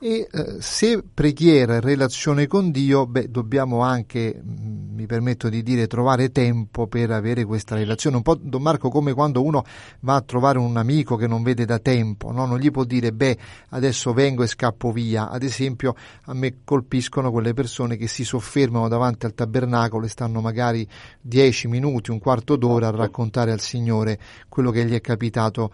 E 0.00 0.28
eh, 0.30 0.56
se 0.58 1.02
preghiera 1.02 1.76
e 1.76 1.80
relazione 1.80 2.46
con 2.48 2.70
Dio, 2.72 3.06
beh, 3.06 3.30
dobbiamo 3.30 3.80
anche, 3.80 4.38
mm, 4.42 4.94
mi 4.94 5.06
permetto 5.06 5.48
di 5.48 5.62
dire, 5.62 5.86
trovare 5.86 6.30
tempo 6.32 6.88
per 6.88 7.12
avere 7.12 7.44
questa 7.44 7.76
relazione. 7.76 8.16
Un 8.16 8.22
po', 8.22 8.34
Don 8.34 8.60
Marco, 8.60 8.90
come 8.90 9.14
quando 9.14 9.42
uno 9.42 9.64
va 10.00 10.16
a 10.16 10.20
trovare 10.20 10.58
un 10.58 10.76
amico 10.76 11.16
che 11.16 11.28
non 11.28 11.42
vede 11.42 11.64
da 11.64 11.78
tempo, 11.78 12.32
no? 12.32 12.44
non 12.44 12.58
gli 12.58 12.70
può 12.70 12.84
dire, 12.84 13.12
beh, 13.12 13.38
adesso 13.70 14.12
vengo 14.12 14.42
e 14.42 14.48
scappo 14.48 14.90
via. 14.90 15.30
Ad 15.30 15.44
esempio, 15.44 15.94
a 16.24 16.34
me 16.34 16.56
colpiscono 16.64 17.30
quelle 17.30 17.54
persone 17.54 17.96
che 17.96 18.08
si 18.08 18.24
soffermano 18.24 18.88
davanti 18.88 19.26
al 19.26 19.34
tabernacolo 19.34 20.06
e 20.06 20.08
stanno 20.08 20.40
magari 20.40 20.86
dieci 21.20 21.68
minuti, 21.68 22.10
un 22.10 22.18
quarto 22.18 22.56
d'ora 22.56 22.88
a 22.88 22.90
raccontare 22.90 23.52
al 23.52 23.60
Signore 23.60 24.18
quello 24.48 24.70
che 24.70 24.84
gli 24.84 24.92
è 24.92 25.00
capitato 25.00 25.70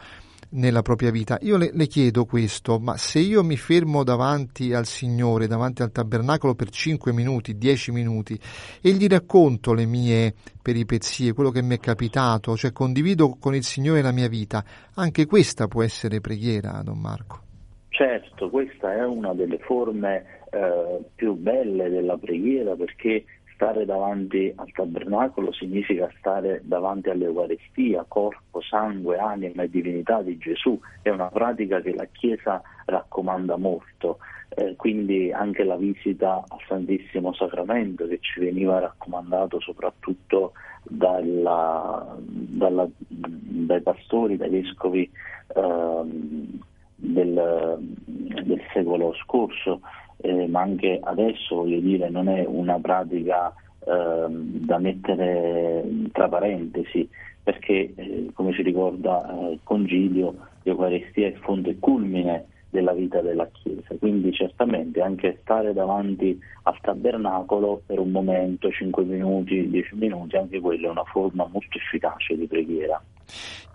nella 0.50 0.83
propria 0.83 1.11
vita. 1.11 1.38
Io 1.42 1.57
le, 1.57 1.71
le, 1.73 1.87
chiedo 1.87 2.25
questo, 2.25 2.78
ma 2.78 2.97
se 2.97 3.19
io 3.19 3.42
mi 3.42 3.57
fermo 3.57 4.02
davanti 4.02 4.73
al 4.73 4.87
Signore, 4.87 5.47
davanti 5.47 5.83
al 5.83 5.92
tabernacolo 5.92 6.54
per 6.54 6.71
5 6.71 7.12
minuti, 7.12 7.57
10 7.57 7.92
minuti 7.92 8.38
e 8.80 8.90
gli 8.92 9.07
racconto 9.07 9.75
le 9.75 9.87
mie 9.87 10.35
peripezie, 10.61 11.33
quello 11.33 11.50
che 11.50 11.62
mi 11.62 11.76
è 11.76 11.78
capitato, 11.78 12.57
cioè 12.57 12.73
condivido 12.73 13.37
con 13.38 13.54
il 13.54 13.64
Signore 13.64 14.02
la 14.02 14.12
mia 14.12 14.28
vita, 14.28 14.64
anche 14.95 15.26
questa 15.26 15.69
può 15.69 15.83
essere 15.83 16.21
preghiera, 16.21 16.80
Don 16.83 16.99
Marco. 16.99 17.49
Certo, 17.88 18.49
questa 18.49 18.95
è 18.95 19.04
una 19.04 19.35
delle 19.35 19.59
forme 19.59 20.25
eh, 20.50 21.04
più 21.14 21.35
belle 21.35 21.90
della 21.90 22.16
preghiera 22.16 22.75
perché 22.75 23.25
stare 23.61 23.85
davanti 23.85 24.50
al 24.57 24.73
tabernacolo 24.73 25.52
significa 25.52 26.11
stare 26.19 26.62
davanti 26.64 27.11
all'Eucaristia, 27.11 28.07
corpo, 28.09 28.62
sangue, 28.62 29.19
anima 29.19 29.64
e 29.64 29.69
divinità 29.69 30.23
di 30.23 30.38
Gesù. 30.38 30.81
È 31.02 31.11
una 31.11 31.26
pratica 31.26 31.83
che 31.83 31.95
la 31.95 32.07
Chiesa 32.11 32.62
raccomanda 32.87 33.57
molto. 33.57 34.17
Eh, 34.49 34.75
quindi 34.76 35.31
anche 35.31 35.62
la 35.62 35.76
visita 35.76 36.43
al 36.49 36.59
Santissimo 36.67 37.35
Sacramento 37.35 38.09
che 38.09 38.19
ci 38.21 38.40
veniva 38.40 38.81
raccomandato 38.81 39.61
soprattutto 39.61 40.52
dalla, 40.83 42.17
dalla, 42.19 42.88
dai 42.97 43.83
pastori, 43.83 44.38
dai 44.38 44.49
vescovi 44.49 45.09
eh, 45.55 46.02
del, 46.97 47.79
del 47.79 48.62
secolo 48.73 49.12
scorso 49.14 49.81
eh, 50.21 50.47
ma 50.47 50.61
anche 50.61 50.99
adesso 51.03 51.57
voglio 51.57 51.81
dire 51.81 52.09
non 52.09 52.29
è 52.29 52.45
una 52.47 52.79
pratica 52.79 53.53
eh, 53.79 54.27
da 54.29 54.79
mettere 54.79 55.85
tra 56.12 56.29
parentesi 56.29 57.09
perché 57.43 57.93
eh, 57.95 58.31
come 58.35 58.53
ci 58.53 58.62
ricorda 58.62 59.29
eh, 59.29 59.53
il 59.53 59.61
Concilio 59.62 60.35
l'Eucaristia 60.62 61.29
è 61.29 61.33
fonte 61.41 61.71
e 61.71 61.79
culmine 61.79 62.47
della 62.71 62.93
vita 62.93 63.21
della 63.21 63.49
Chiesa, 63.50 63.97
quindi 63.99 64.33
certamente 64.33 65.00
anche 65.00 65.39
stare 65.43 65.73
davanti 65.73 66.41
al 66.62 66.79
tabernacolo 66.81 67.83
per 67.85 67.99
un 67.99 68.12
momento, 68.12 68.71
5 68.71 69.03
minuti, 69.05 69.69
10 69.69 69.97
minuti, 69.97 70.37
anche 70.37 70.61
quella 70.61 70.87
è 70.87 70.91
una 70.91 71.05
forma 71.05 71.49
molto 71.50 71.77
efficace 71.77 72.37
di 72.37 72.47
preghiera. 72.47 73.03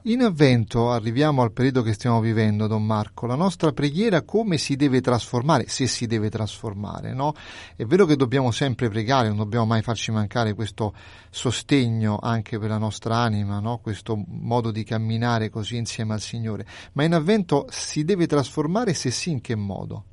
In 0.08 0.22
avvento 0.22 0.92
arriviamo 0.92 1.42
al 1.42 1.52
periodo 1.52 1.82
che 1.82 1.94
stiamo 1.94 2.20
vivendo, 2.20 2.68
Don 2.68 2.86
Marco. 2.86 3.26
La 3.26 3.34
nostra 3.34 3.72
preghiera 3.72 4.22
come 4.22 4.58
si 4.58 4.76
deve 4.76 5.02
trasformare, 5.02 5.64
se 5.66 5.88
si 5.88 6.06
deve 6.06 6.30
trasformare, 6.30 7.12
no? 7.16 7.34
È 7.76 7.86
vero 7.86 8.06
che 8.06 8.16
dobbiamo 8.16 8.52
sempre 8.52 8.88
pregare, 8.88 9.30
non 9.30 9.38
dobbiamo 9.38 9.66
mai 9.66 9.82
farci 9.82 10.12
mancare 10.12 10.54
questo 10.54 10.94
sostegno 11.32 12.20
anche 12.22 12.60
per 12.60 12.70
la 12.70 12.78
nostra 12.78 13.16
anima, 13.16 13.60
no? 13.60 13.80
Questo 13.82 14.16
modo 14.28 14.70
di 14.70 14.84
camminare 14.84 15.50
così 15.50 15.78
insieme 15.78 16.14
al 16.14 16.20
Signore. 16.20 16.68
Ma 16.94 17.04
in 17.04 17.16
avvento 17.16 17.66
si 17.70 18.06
deve 18.06 18.28
trasformare, 18.28 18.94
se 18.94 19.10
sì, 19.10 19.32
in 19.32 19.42
che 19.42 19.56
modo? 19.56 20.04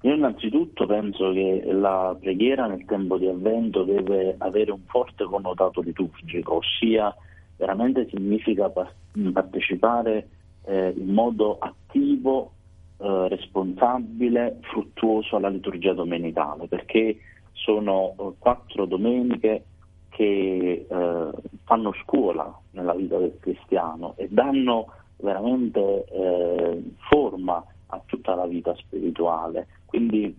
Io 0.00 0.14
innanzitutto 0.14 0.86
penso 0.86 1.30
che 1.30 1.62
la 1.72 2.16
preghiera 2.18 2.66
nel 2.66 2.86
tempo 2.86 3.18
di 3.18 3.26
avvento 3.26 3.82
deve 3.82 4.34
avere 4.38 4.70
un 4.70 4.80
forte 4.86 5.24
connotato 5.24 5.82
liturgico, 5.82 6.54
ossia 6.54 7.14
veramente 7.56 8.08
significa 8.08 8.70
partecipare 8.70 10.28
eh, 10.64 10.94
in 10.96 11.12
modo 11.12 11.58
attivo 11.58 12.52
eh, 12.98 13.28
responsabile, 13.28 14.58
fruttuoso 14.62 15.36
alla 15.36 15.48
liturgia 15.48 15.92
domenicale, 15.92 16.66
perché 16.66 17.18
sono 17.52 18.14
eh, 18.18 18.32
quattro 18.38 18.84
domeniche 18.86 19.64
che 20.08 20.86
eh, 20.88 21.30
fanno 21.64 21.92
scuola 22.02 22.58
nella 22.70 22.94
vita 22.94 23.18
del 23.18 23.36
cristiano 23.38 24.14
e 24.16 24.28
danno 24.30 24.86
veramente 25.18 26.04
eh, 26.04 26.82
forma 27.08 27.62
a 27.88 28.00
tutta 28.04 28.34
la 28.34 28.46
vita 28.46 28.74
spirituale. 28.76 29.66
Quindi 29.84 30.34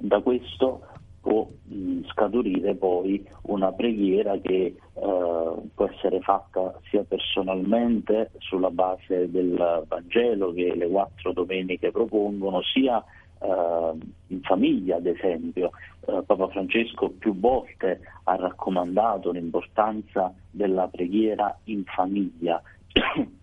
da 0.00 0.20
questo 0.20 0.86
può 1.22 1.48
mh, 1.64 2.00
scaturire 2.08 2.74
poi 2.74 3.24
una 3.42 3.72
preghiera 3.72 4.36
che 4.38 4.74
eh, 4.74 4.76
può 4.92 5.88
essere 5.88 6.20
fatta 6.20 6.78
sia 6.90 7.04
personalmente 7.04 8.32
sulla 8.38 8.70
base 8.70 9.30
del 9.30 9.84
Vangelo 9.86 10.52
che 10.52 10.74
le 10.74 10.88
quattro 10.88 11.32
domeniche 11.32 11.92
propongono, 11.92 12.60
sia 12.62 13.02
eh, 13.40 13.92
in 14.26 14.40
famiglia 14.42 14.96
ad 14.96 15.06
esempio. 15.06 15.70
Eh, 16.06 16.22
Papa 16.26 16.48
Francesco 16.48 17.10
più 17.10 17.38
volte 17.38 18.00
ha 18.24 18.34
raccomandato 18.34 19.30
l'importanza 19.30 20.34
della 20.50 20.88
preghiera 20.88 21.56
in 21.64 21.84
famiglia. 21.84 22.60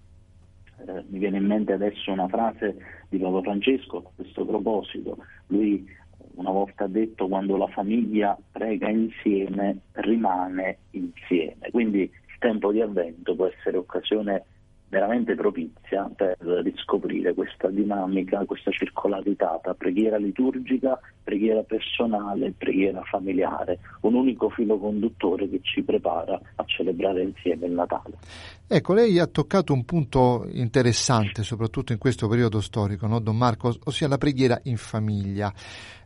Eh, 0.79 1.03
mi 1.09 1.19
viene 1.19 1.35
in 1.35 1.45
mente 1.45 1.73
adesso 1.73 2.09
una 2.09 2.29
frase 2.29 2.77
di 3.09 3.17
Papa 3.17 3.41
Francesco 3.41 3.97
a 3.97 4.09
questo 4.15 4.45
proposito. 4.45 5.17
Lui 5.47 5.85
una 6.39 6.51
volta 6.51 6.87
detto 6.87 7.27
quando 7.27 7.57
la 7.57 7.67
famiglia 7.67 8.37
prega 8.51 8.89
insieme 8.89 9.79
rimane 9.93 10.77
insieme. 10.91 11.69
Quindi 11.71 12.01
il 12.01 12.37
tempo 12.39 12.71
di 12.71 12.81
avvento 12.81 13.35
può 13.35 13.45
essere 13.45 13.77
occasione 13.77 14.45
veramente 14.87 15.35
propizia 15.35 16.09
per 16.15 16.37
riscoprire 16.39 17.33
questa 17.33 17.69
dinamica, 17.69 18.45
questa 18.45 18.71
circolarità 18.71 19.59
tra 19.61 19.75
preghiera 19.75 20.17
liturgica, 20.17 20.99
preghiera 21.23 21.61
personale, 21.61 22.53
preghiera 22.57 23.01
familiare, 23.03 23.79
un 24.01 24.15
unico 24.15 24.49
filo 24.49 24.79
conduttore 24.79 25.47
che 25.47 25.59
ci 25.61 25.83
prepara 25.83 26.39
a 26.55 26.63
celebrare 26.65 27.21
insieme 27.21 27.67
il 27.67 27.73
Natale. 27.73 28.17
Ecco, 28.71 28.93
lei 28.93 29.17
ha 29.17 29.25
toccato 29.25 29.73
un 29.73 29.83
punto 29.83 30.47
interessante, 30.51 31.41
soprattutto 31.41 31.91
in 31.91 31.97
questo 31.97 32.27
periodo 32.27 32.61
storico, 32.61 33.07
no, 33.07 33.19
Don 33.19 33.35
Marco, 33.35 33.75
ossia 33.85 34.07
la 34.07 34.19
preghiera 34.19 34.59
in 34.65 34.77
famiglia. 34.77 35.51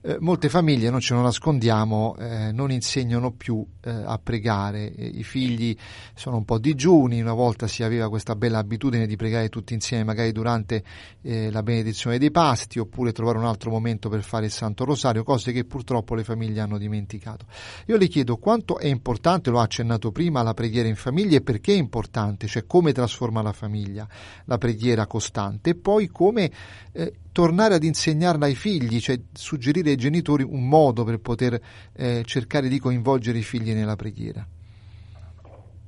Eh, 0.05 0.17
molte 0.19 0.49
famiglie, 0.49 0.89
non 0.89 0.99
ce 0.99 1.13
lo 1.13 1.21
nascondiamo, 1.21 2.17
eh, 2.17 2.51
non 2.51 2.71
insegnano 2.71 3.31
più 3.31 3.65
eh, 3.81 3.89
a 3.89 4.19
pregare, 4.21 4.83
i 4.83 5.23
figli 5.23 5.73
sono 6.13 6.35
un 6.35 6.43
po' 6.43 6.57
digiuni, 6.57 7.21
una 7.21 7.31
volta 7.31 7.67
si 7.67 7.83
aveva 7.83 8.09
questa 8.09 8.35
bella 8.35 8.57
abitudine 8.59 9.07
di 9.07 9.15
pregare 9.15 9.47
tutti 9.47 9.73
insieme, 9.73 10.03
magari 10.03 10.33
durante 10.33 10.83
eh, 11.21 11.49
la 11.51 11.63
benedizione 11.63 12.17
dei 12.17 12.31
pasti, 12.31 12.79
oppure 12.79 13.13
trovare 13.13 13.37
un 13.37 13.45
altro 13.45 13.71
momento 13.71 14.09
per 14.09 14.23
fare 14.23 14.45
il 14.45 14.51
Santo 14.51 14.83
Rosario, 14.83 15.23
cose 15.23 15.53
che 15.53 15.63
purtroppo 15.63 16.15
le 16.15 16.25
famiglie 16.25 16.59
hanno 16.59 16.77
dimenticato. 16.77 17.45
Io 17.87 17.95
le 17.95 18.07
chiedo 18.07 18.35
quanto 18.35 18.79
è 18.79 18.87
importante, 18.87 19.51
lo 19.51 19.59
ha 19.59 19.63
accennato 19.63 20.11
prima, 20.11 20.43
la 20.43 20.53
preghiera 20.53 20.89
in 20.89 20.97
famiglia 20.97 21.37
e 21.37 21.41
perché 21.41 21.73
è 21.73 21.77
importante, 21.77 22.47
cioè 22.53 22.67
come 22.67 22.91
trasforma 22.91 23.41
la 23.41 23.51
famiglia 23.51 24.07
la 24.45 24.59
preghiera 24.59 25.07
costante 25.07 25.71
e 25.71 25.75
poi 25.75 26.07
come 26.07 26.51
eh, 26.91 27.13
tornare 27.31 27.73
ad 27.73 27.83
insegnarla 27.83 28.45
ai 28.45 28.53
figli, 28.53 28.99
cioè 28.99 29.19
suggerire 29.31 29.89
ai 29.89 29.95
genitori 29.95 30.43
un 30.43 30.67
modo 30.67 31.03
per 31.03 31.19
poter 31.19 31.59
eh, 31.95 32.21
cercare 32.25 32.67
di 32.67 32.77
coinvolgere 32.77 33.39
i 33.39 33.41
figli 33.41 33.73
nella 33.73 33.95
preghiera. 33.95 34.45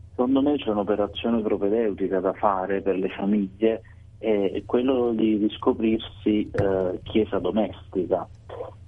Secondo 0.10 0.42
me 0.42 0.58
c'è 0.58 0.70
un'operazione 0.70 1.42
propedeutica 1.42 2.20
da 2.20 2.34
fare 2.34 2.82
per 2.82 2.96
le 2.96 3.10
famiglie, 3.10 3.82
è 4.18 4.63
quello 4.66 5.12
di 5.12 5.36
riscoprirsi 5.36 6.50
eh, 6.50 7.00
chiesa 7.04 7.38
domestica. 7.38 8.28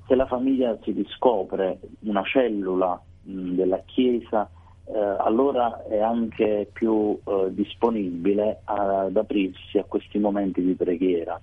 Se 0.08 0.16
la 0.16 0.26
famiglia 0.26 0.76
si 0.82 0.92
riscopre 0.94 1.80
una 2.00 2.24
cellula 2.24 3.00
mh, 3.24 3.54
della 3.54 3.82
chiesa, 3.86 4.50
eh, 4.90 5.16
allora 5.20 5.84
è 5.86 6.00
anche 6.00 6.70
più 6.72 7.20
eh, 7.26 7.48
disponibile 7.50 8.62
ad 8.64 9.16
aprirsi 9.18 9.78
a 9.78 9.84
questi 9.84 10.18
momenti 10.18 10.64
di 10.64 10.74
preghiera. 10.76 11.40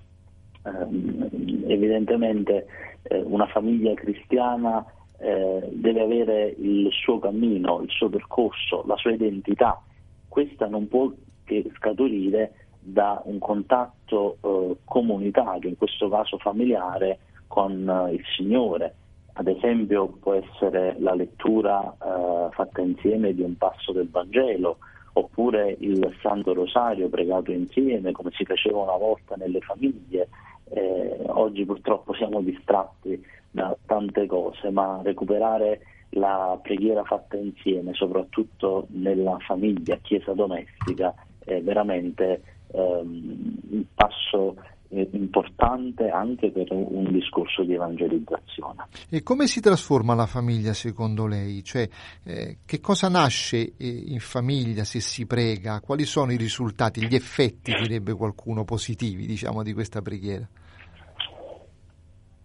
Eh, 0.64 1.72
evidentemente 1.72 2.66
eh, 3.02 3.20
una 3.20 3.46
famiglia 3.46 3.92
cristiana 3.94 4.84
eh, 5.18 5.68
deve 5.72 6.00
avere 6.00 6.54
il 6.58 6.88
suo 6.90 7.18
cammino, 7.18 7.80
il 7.82 7.90
suo 7.90 8.08
percorso, 8.08 8.82
la 8.86 8.96
sua 8.96 9.12
identità. 9.12 9.80
Questa 10.26 10.66
non 10.66 10.88
può 10.88 11.12
che 11.44 11.70
scaturire 11.76 12.52
da 12.80 13.20
un 13.24 13.38
contatto 13.38 14.38
eh, 14.40 14.76
comunitario, 14.84 15.68
in 15.68 15.76
questo 15.76 16.08
caso 16.08 16.38
familiare, 16.38 17.18
con 17.46 18.08
il 18.10 18.22
Signore. 18.36 18.94
Ad 19.36 19.48
esempio 19.48 20.06
può 20.20 20.34
essere 20.34 20.94
la 20.98 21.14
lettura 21.14 21.82
eh, 21.92 22.48
fatta 22.52 22.80
insieme 22.80 23.34
di 23.34 23.42
un 23.42 23.56
passo 23.56 23.92
del 23.92 24.08
Vangelo, 24.08 24.78
oppure 25.14 25.76
il 25.80 26.16
Santo 26.20 26.54
Rosario 26.54 27.08
pregato 27.08 27.50
insieme, 27.50 28.12
come 28.12 28.30
si 28.32 28.44
faceva 28.44 28.80
una 28.80 28.96
volta 28.96 29.34
nelle 29.36 29.60
famiglie, 29.60 30.28
eh, 30.70 31.18
oggi 31.26 31.64
purtroppo 31.64 32.14
siamo 32.14 32.40
distratti 32.42 33.20
da 33.50 33.76
tante 33.86 34.26
cose, 34.26 34.70
ma 34.70 35.00
recuperare 35.02 35.80
la 36.10 36.58
preghiera 36.62 37.02
fatta 37.04 37.36
insieme, 37.36 37.92
soprattutto 37.94 38.86
nella 38.90 39.36
famiglia, 39.40 39.98
chiesa 40.02 40.32
domestica, 40.32 41.12
è 41.44 41.60
veramente 41.60 42.42
ehm, 42.72 43.58
un 43.70 43.84
passo 43.94 44.56
eh, 44.88 45.08
importante 45.12 46.08
anche 46.08 46.50
per 46.50 46.68
un 46.70 47.10
discorso 47.12 47.62
di 47.62 47.74
evangelizzazione. 47.74 48.86
E 49.10 49.22
come 49.22 49.46
si 49.46 49.60
trasforma 49.60 50.14
la 50.14 50.26
famiglia 50.26 50.72
secondo 50.72 51.26
lei? 51.26 51.62
Cioè, 51.62 51.88
eh, 52.24 52.58
che 52.64 52.80
cosa 52.80 53.08
nasce 53.08 53.74
eh, 53.76 54.02
in 54.06 54.20
famiglia 54.20 54.84
se 54.84 55.00
si 55.00 55.26
prega? 55.26 55.80
Quali 55.80 56.04
sono 56.04 56.32
i 56.32 56.36
risultati, 56.36 57.06
gli 57.06 57.14
effetti, 57.14 57.72
direbbe 57.72 58.14
qualcuno, 58.14 58.64
positivi 58.64 59.26
diciamo, 59.26 59.62
di 59.62 59.72
questa 59.72 60.02
preghiera? 60.02 60.48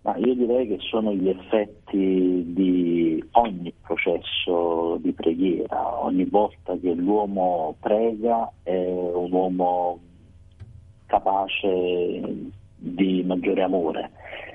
Ma 0.01 0.15
io 0.15 0.33
direi 0.33 0.65
che 0.65 0.77
sono 0.79 1.13
gli 1.13 1.27
effetti 1.27 2.43
di 2.53 3.23
ogni 3.31 3.73
processo 3.81 4.97
di 5.01 5.11
preghiera, 5.11 6.03
ogni 6.03 6.23
volta 6.23 6.77
che 6.77 6.93
l'uomo 6.93 7.75
prega 7.79 8.49
è 8.63 8.87
un 8.87 9.31
uomo 9.31 9.99
capace 11.09 12.21
di 12.77 13.23
maggiore 13.25 13.63
amore. 13.63 14.11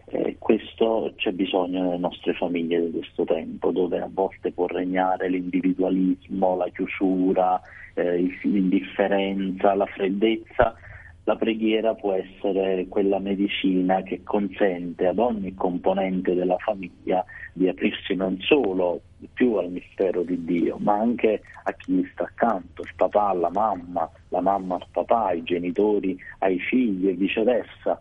Eh, 0.06 0.36
questo 0.38 1.12
c'è 1.16 1.32
bisogno 1.32 1.82
nelle 1.82 1.98
nostre 1.98 2.32
famiglie 2.34 2.80
di 2.80 2.92
questo 2.92 3.24
tempo, 3.24 3.72
dove 3.72 3.98
a 3.98 4.08
volte 4.10 4.52
può 4.52 4.66
regnare 4.66 5.28
l'individualismo, 5.28 6.56
la 6.56 6.68
chiusura, 6.68 7.60
eh, 7.94 8.38
l'indifferenza, 8.42 9.74
la 9.74 9.86
freddezza 9.86 10.76
la 11.24 11.36
preghiera 11.36 11.94
può 11.94 12.12
essere 12.12 12.86
quella 12.88 13.18
medicina 13.18 14.02
che 14.02 14.22
consente 14.22 15.06
ad 15.06 15.18
ogni 15.18 15.54
componente 15.54 16.34
della 16.34 16.58
famiglia 16.58 17.24
di 17.52 17.66
aprirsi 17.66 18.14
non 18.14 18.38
solo 18.40 19.00
più 19.32 19.54
al 19.54 19.70
mistero 19.70 20.22
di 20.22 20.44
Dio, 20.44 20.76
ma 20.78 20.98
anche 20.98 21.40
a 21.62 21.72
chi 21.72 21.92
gli 21.92 22.08
sta 22.12 22.24
accanto, 22.24 22.82
il 22.82 22.92
papà 22.94 23.28
alla 23.28 23.50
mamma, 23.50 24.10
la 24.28 24.40
mamma 24.40 24.74
al 24.74 24.86
papà, 24.90 25.32
i 25.32 25.42
genitori 25.42 26.18
ai 26.40 26.58
figli 26.58 27.08
e 27.08 27.14
viceversa. 27.14 27.98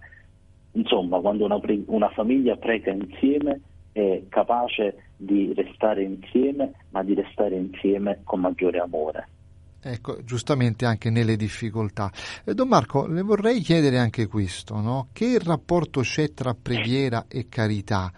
Insomma, 0.74 1.20
quando 1.20 1.46
una, 1.46 1.60
pre- 1.60 1.84
una 1.86 2.10
famiglia 2.10 2.58
prega 2.58 2.92
insieme 2.92 3.62
è 3.94 4.24
capace 4.28 5.12
di 5.16 5.54
restare 5.54 6.04
insieme, 6.04 6.74
ma 6.90 7.04
di 7.04 7.14
restare 7.14 7.56
insieme 7.56 8.20
con 8.24 8.42
maggiore 8.42 8.80
amore. 8.80 9.28
Ecco, 9.86 10.24
giustamente 10.24 10.86
anche 10.86 11.10
nelle 11.10 11.36
difficoltà. 11.36 12.10
Eh, 12.46 12.54
Don 12.54 12.70
Marco, 12.70 13.06
le 13.06 13.22
vorrei 13.22 13.60
chiedere 13.60 13.98
anche 13.98 14.28
questo, 14.28 14.80
no? 14.80 15.10
Che 15.12 15.38
rapporto 15.40 16.00
c'è 16.00 16.34
tra 16.34 16.54
preghiera 16.54 17.26
e 17.28 17.50
carità? 17.50 18.10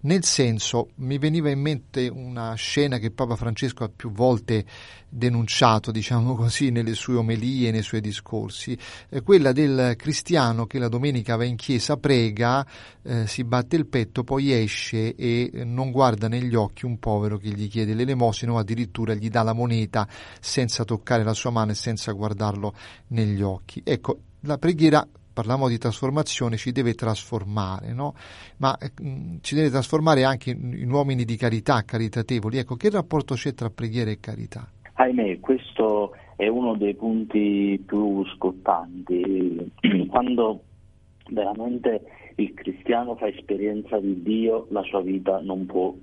Nel 0.00 0.22
senso, 0.22 0.90
mi 0.96 1.16
veniva 1.16 1.48
in 1.48 1.60
mente 1.60 2.08
una 2.08 2.52
scena 2.54 2.98
che 2.98 3.10
Papa 3.10 3.36
Francesco 3.36 3.84
ha 3.84 3.90
più 3.94 4.10
volte 4.12 4.66
denunciato, 5.08 5.90
diciamo 5.90 6.34
così, 6.36 6.70
nelle 6.70 6.94
sue 6.94 7.14
omelie 7.14 7.70
nei 7.70 7.82
suoi 7.82 8.00
discorsi, 8.02 8.76
eh, 9.08 9.22
quella 9.22 9.52
del 9.52 9.94
cristiano 9.96 10.66
che 10.66 10.78
la 10.78 10.88
domenica 10.88 11.36
va 11.36 11.44
in 11.44 11.56
chiesa, 11.56 11.96
prega, 11.96 12.66
eh, 13.02 13.26
si 13.26 13.44
batte 13.44 13.76
il 13.76 13.86
petto, 13.86 14.24
poi 14.24 14.52
esce 14.52 15.14
e 15.14 15.50
non 15.64 15.90
guarda 15.90 16.28
negli 16.28 16.54
occhi 16.54 16.84
un 16.84 16.98
povero 16.98 17.38
che 17.38 17.48
gli 17.48 17.68
chiede 17.68 17.94
l'elemosina 17.94 18.52
o 18.52 18.58
addirittura 18.58 19.14
gli 19.14 19.30
dà 19.30 19.42
la 19.42 19.52
moneta 19.52 20.06
senza 20.40 20.84
toccare 20.84 21.13
la 21.22 21.34
sua 21.34 21.50
mano 21.50 21.70
e 21.70 21.74
senza 21.74 22.12
guardarlo 22.12 22.72
negli 23.08 23.42
occhi. 23.42 23.82
Ecco, 23.84 24.18
la 24.40 24.58
preghiera 24.58 25.06
parliamo 25.34 25.68
di 25.68 25.76
trasformazione, 25.76 26.56
ci 26.56 26.72
deve 26.72 26.94
trasformare, 26.94 27.92
no? 27.92 28.14
ma 28.58 28.76
mh, 28.78 29.08
mm, 29.08 29.36
ci 29.40 29.54
deve 29.54 29.68
trasformare 29.68 30.24
anche 30.24 30.50
in, 30.50 30.72
in, 30.72 30.90
uomini 30.90 31.24
di 31.24 31.36
carità, 31.36 31.82
caritatevoli. 31.82 32.58
Ecco, 32.58 32.76
che 32.76 32.88
rapporto 32.88 33.34
c'è 33.34 33.52
tra 33.52 33.68
preghiera 33.68 34.10
e 34.10 34.20
carità? 34.20 34.66
Ahimè, 34.94 35.40
questo 35.40 36.14
è 36.36 36.46
uno 36.46 36.76
dei 36.76 36.94
punti 36.94 37.82
più 37.84 38.24
scottanti. 38.36 39.72
Quando 40.08 40.62
veramente 41.30 42.02
il 42.36 42.54
cristiano 42.54 43.16
fa 43.16 43.26
esperienza 43.26 43.98
di 43.98 44.22
Dio, 44.22 44.66
la 44.70 44.82
sua 44.82 45.00
vita 45.00 45.40
non 45.40 45.66
può 45.66 45.94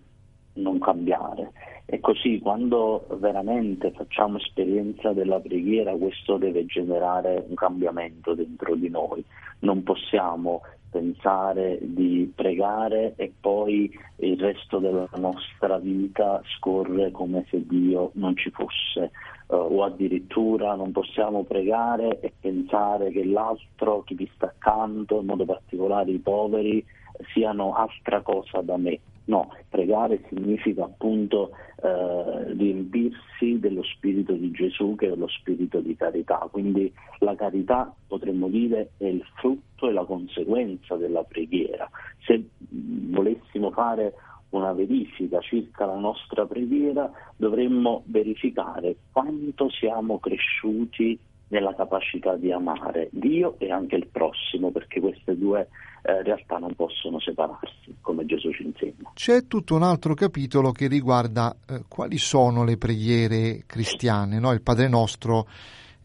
non 0.53 0.79
cambiare. 0.79 1.51
E 1.85 1.99
così 1.99 2.39
quando 2.39 3.05
veramente 3.19 3.91
facciamo 3.91 4.37
esperienza 4.37 5.11
della 5.11 5.39
preghiera, 5.39 5.93
questo 5.95 6.37
deve 6.37 6.65
generare 6.65 7.45
un 7.47 7.55
cambiamento 7.55 8.33
dentro 8.33 8.75
di 8.75 8.89
noi. 8.89 9.23
Non 9.59 9.83
possiamo 9.83 10.61
pensare 10.91 11.79
di 11.81 12.31
pregare 12.35 13.13
e 13.15 13.33
poi 13.39 13.89
il 14.17 14.39
resto 14.39 14.79
della 14.79 15.09
nostra 15.15 15.77
vita 15.79 16.41
scorre 16.57 17.11
come 17.11 17.45
se 17.49 17.65
Dio 17.65 18.11
non 18.15 18.35
ci 18.35 18.51
fosse. 18.51 19.11
Uh, 19.47 19.55
o 19.55 19.83
addirittura 19.83 20.75
non 20.75 20.93
possiamo 20.93 21.43
pregare 21.43 22.21
e 22.21 22.31
pensare 22.39 23.11
che 23.11 23.25
l'altro, 23.25 24.01
chi 24.03 24.15
ti 24.15 24.29
sta 24.33 24.45
accanto, 24.45 25.19
in 25.19 25.25
modo 25.25 25.43
particolare 25.43 26.11
i 26.11 26.19
poveri, 26.19 26.85
siano 27.33 27.73
altra 27.73 28.21
cosa 28.21 28.61
da 28.61 28.77
me. 28.77 28.99
No, 29.31 29.47
pregare 29.69 30.21
significa 30.27 30.83
appunto 30.83 31.51
eh, 31.81 32.51
riempirsi 32.51 33.59
dello 33.59 33.81
spirito 33.81 34.33
di 34.33 34.51
Gesù 34.51 34.95
che 34.95 35.09
è 35.09 35.15
lo 35.15 35.29
spirito 35.29 35.79
di 35.79 35.95
carità. 35.95 36.49
Quindi 36.51 36.91
la 37.19 37.33
carità 37.35 37.95
potremmo 38.07 38.49
dire 38.49 38.91
è 38.97 39.05
il 39.05 39.23
frutto 39.35 39.87
e 39.87 39.93
la 39.93 40.03
conseguenza 40.03 40.97
della 40.97 41.23
preghiera. 41.23 41.89
Se 42.25 42.43
volessimo 42.67 43.71
fare 43.71 44.15
una 44.49 44.73
verifica 44.73 45.39
circa 45.39 45.85
la 45.85 45.95
nostra 45.95 46.45
preghiera, 46.45 47.09
dovremmo 47.37 48.03
verificare 48.07 48.97
quanto 49.13 49.69
siamo 49.69 50.19
cresciuti 50.19 51.17
nella 51.51 51.75
capacità 51.75 52.35
di 52.35 52.51
amare 52.51 53.09
Dio 53.11 53.55
e 53.59 53.71
anche 53.71 53.95
il 53.95 54.07
prossimo, 54.07 54.71
perché 54.71 54.99
queste 54.99 55.37
due 55.37 55.67
eh, 56.03 56.23
realtà 56.23 56.57
non 56.57 56.73
possono 56.75 57.19
separarsi, 57.19 57.97
come 58.01 58.25
Gesù 58.25 58.51
ci 58.51 58.63
insegna. 58.63 59.11
C'è 59.13 59.47
tutto 59.47 59.75
un 59.75 59.83
altro 59.83 60.13
capitolo 60.13 60.71
che 60.71 60.87
riguarda 60.87 61.55
eh, 61.67 61.83
quali 61.87 62.17
sono 62.17 62.63
le 62.63 62.77
preghiere 62.77 63.63
cristiane, 63.65 64.39
no? 64.39 64.51
il 64.53 64.61
Padre 64.61 64.87
Nostro 64.87 65.45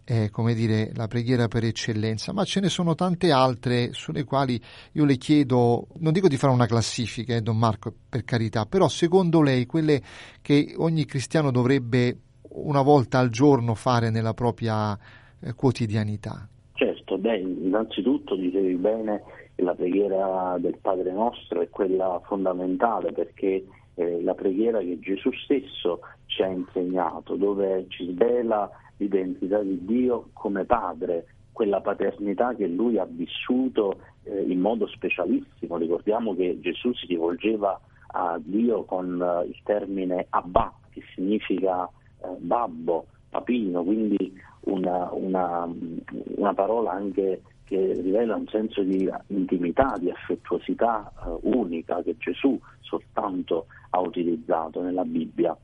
è 0.02 0.30
come 0.30 0.54
dire 0.54 0.92
la 0.94 1.08
preghiera 1.08 1.48
per 1.48 1.64
eccellenza, 1.64 2.32
ma 2.32 2.44
ce 2.44 2.60
ne 2.60 2.68
sono 2.68 2.94
tante 2.94 3.32
altre 3.32 3.92
sulle 3.92 4.24
quali 4.24 4.60
io 4.92 5.04
le 5.04 5.16
chiedo, 5.16 5.88
non 5.98 6.12
dico 6.12 6.28
di 6.28 6.36
fare 6.36 6.52
una 6.52 6.66
classifica, 6.66 7.34
eh, 7.34 7.40
Don 7.40 7.56
Marco, 7.56 7.92
per 8.08 8.24
carità, 8.24 8.66
però 8.66 8.88
secondo 8.88 9.42
lei 9.42 9.66
quelle 9.66 10.02
che 10.42 10.74
ogni 10.76 11.04
cristiano 11.04 11.52
dovrebbe 11.52 12.18
una 12.56 12.82
volta 12.82 13.18
al 13.18 13.30
giorno 13.30 13.74
fare 13.74 14.10
nella 14.10 14.32
propria 14.34 14.98
quotidianità? 15.54 16.48
Certo, 16.74 17.18
beh, 17.18 17.38
innanzitutto 17.38 18.34
dicevi 18.34 18.74
bene 18.74 19.22
che 19.54 19.62
la 19.62 19.74
preghiera 19.74 20.56
del 20.58 20.76
Padre 20.80 21.12
nostro 21.12 21.62
è 21.62 21.70
quella 21.70 22.20
fondamentale 22.24 23.12
perché 23.12 23.64
è 23.94 24.20
la 24.20 24.34
preghiera 24.34 24.80
che 24.80 24.98
Gesù 25.00 25.30
stesso 25.32 26.00
ci 26.26 26.42
ha 26.42 26.48
insegnato, 26.48 27.36
dove 27.36 27.86
ci 27.88 28.12
svela 28.12 28.70
l'identità 28.98 29.62
di 29.62 29.84
Dio 29.84 30.28
come 30.34 30.64
Padre, 30.64 31.26
quella 31.52 31.80
paternità 31.80 32.54
che 32.54 32.66
lui 32.66 32.98
ha 32.98 33.06
vissuto 33.08 34.00
eh, 34.24 34.42
in 34.42 34.60
modo 34.60 34.86
specialissimo. 34.86 35.78
Ricordiamo 35.78 36.34
che 36.34 36.58
Gesù 36.60 36.92
si 36.92 37.06
rivolgeva 37.06 37.80
a 38.08 38.38
Dio 38.42 38.84
con 38.84 39.20
eh, 39.22 39.48
il 39.48 39.58
termine 39.64 40.26
Abba, 40.28 40.70
che 40.90 41.02
significa 41.14 41.88
eh, 42.22 42.26
babbo, 42.38 43.06
papino, 43.30 43.82
quindi 43.82 44.34
una, 44.66 45.10
una, 45.12 45.68
una 46.36 46.54
parola 46.54 46.92
anche 46.92 47.42
che 47.64 47.94
rivela 48.00 48.36
un 48.36 48.46
senso 48.46 48.82
di 48.82 49.10
intimità, 49.28 49.96
di 49.98 50.08
affettuosità 50.08 51.12
eh, 51.12 51.38
unica 51.42 52.00
che 52.02 52.16
Gesù 52.16 52.58
soltanto 52.80 53.66
ha 53.90 54.00
utilizzato 54.00 54.80
nella 54.82 55.04
Bibbia. 55.04 55.56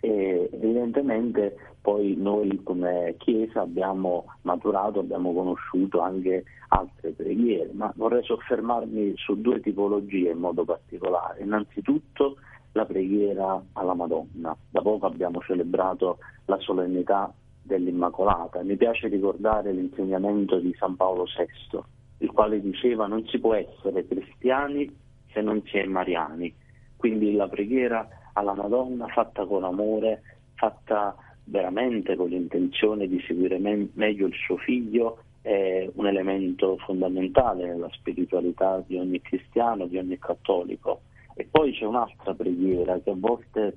E 0.00 0.48
evidentemente 0.52 1.56
poi 1.80 2.14
noi 2.16 2.62
come 2.62 3.14
Chiesa 3.18 3.62
abbiamo 3.62 4.26
maturato, 4.42 5.00
abbiamo 5.00 5.34
conosciuto 5.34 6.00
anche 6.00 6.44
altre 6.68 7.10
preghiere, 7.10 7.70
ma 7.72 7.92
vorrei 7.96 8.22
soffermarmi 8.22 9.14
su 9.16 9.40
due 9.40 9.60
tipologie 9.60 10.30
in 10.30 10.38
modo 10.38 10.64
particolare. 10.64 11.42
Innanzitutto 11.42 12.36
la 12.72 12.84
preghiera 12.86 13.60
alla 13.72 13.94
Madonna. 13.94 14.56
Da 14.70 14.80
poco 14.80 15.06
abbiamo 15.06 15.40
celebrato 15.40 16.18
la 16.46 16.58
solennità 16.58 17.32
dell'Immacolata. 17.68 18.62
Mi 18.62 18.76
piace 18.76 19.06
ricordare 19.06 19.72
l'insegnamento 19.72 20.58
di 20.58 20.74
San 20.78 20.96
Paolo 20.96 21.24
VI, 21.24 21.78
il 22.18 22.32
quale 22.32 22.60
diceva 22.60 23.06
non 23.06 23.24
si 23.28 23.38
può 23.38 23.54
essere 23.54 24.06
cristiani 24.06 24.90
se 25.32 25.40
non 25.40 25.62
si 25.66 25.78
è 25.78 25.84
mariani. 25.84 26.52
Quindi 26.96 27.34
la 27.34 27.46
preghiera 27.46 28.08
alla 28.32 28.54
Madonna 28.54 29.06
fatta 29.06 29.44
con 29.44 29.62
amore, 29.62 30.22
fatta 30.54 31.14
veramente 31.44 32.16
con 32.16 32.28
l'intenzione 32.28 33.06
di 33.06 33.22
seguire 33.26 33.58
me- 33.58 33.88
meglio 33.94 34.26
il 34.26 34.34
suo 34.34 34.56
figlio 34.56 35.18
è 35.40 35.88
un 35.94 36.06
elemento 36.06 36.76
fondamentale 36.78 37.66
nella 37.66 37.88
spiritualità 37.92 38.82
di 38.86 38.98
ogni 38.98 39.20
cristiano, 39.20 39.86
di 39.86 39.96
ogni 39.96 40.18
cattolico. 40.18 41.02
E 41.34 41.46
poi 41.48 41.72
c'è 41.72 41.84
un'altra 41.84 42.34
preghiera 42.34 42.98
che 42.98 43.10
a 43.10 43.16
volte 43.16 43.74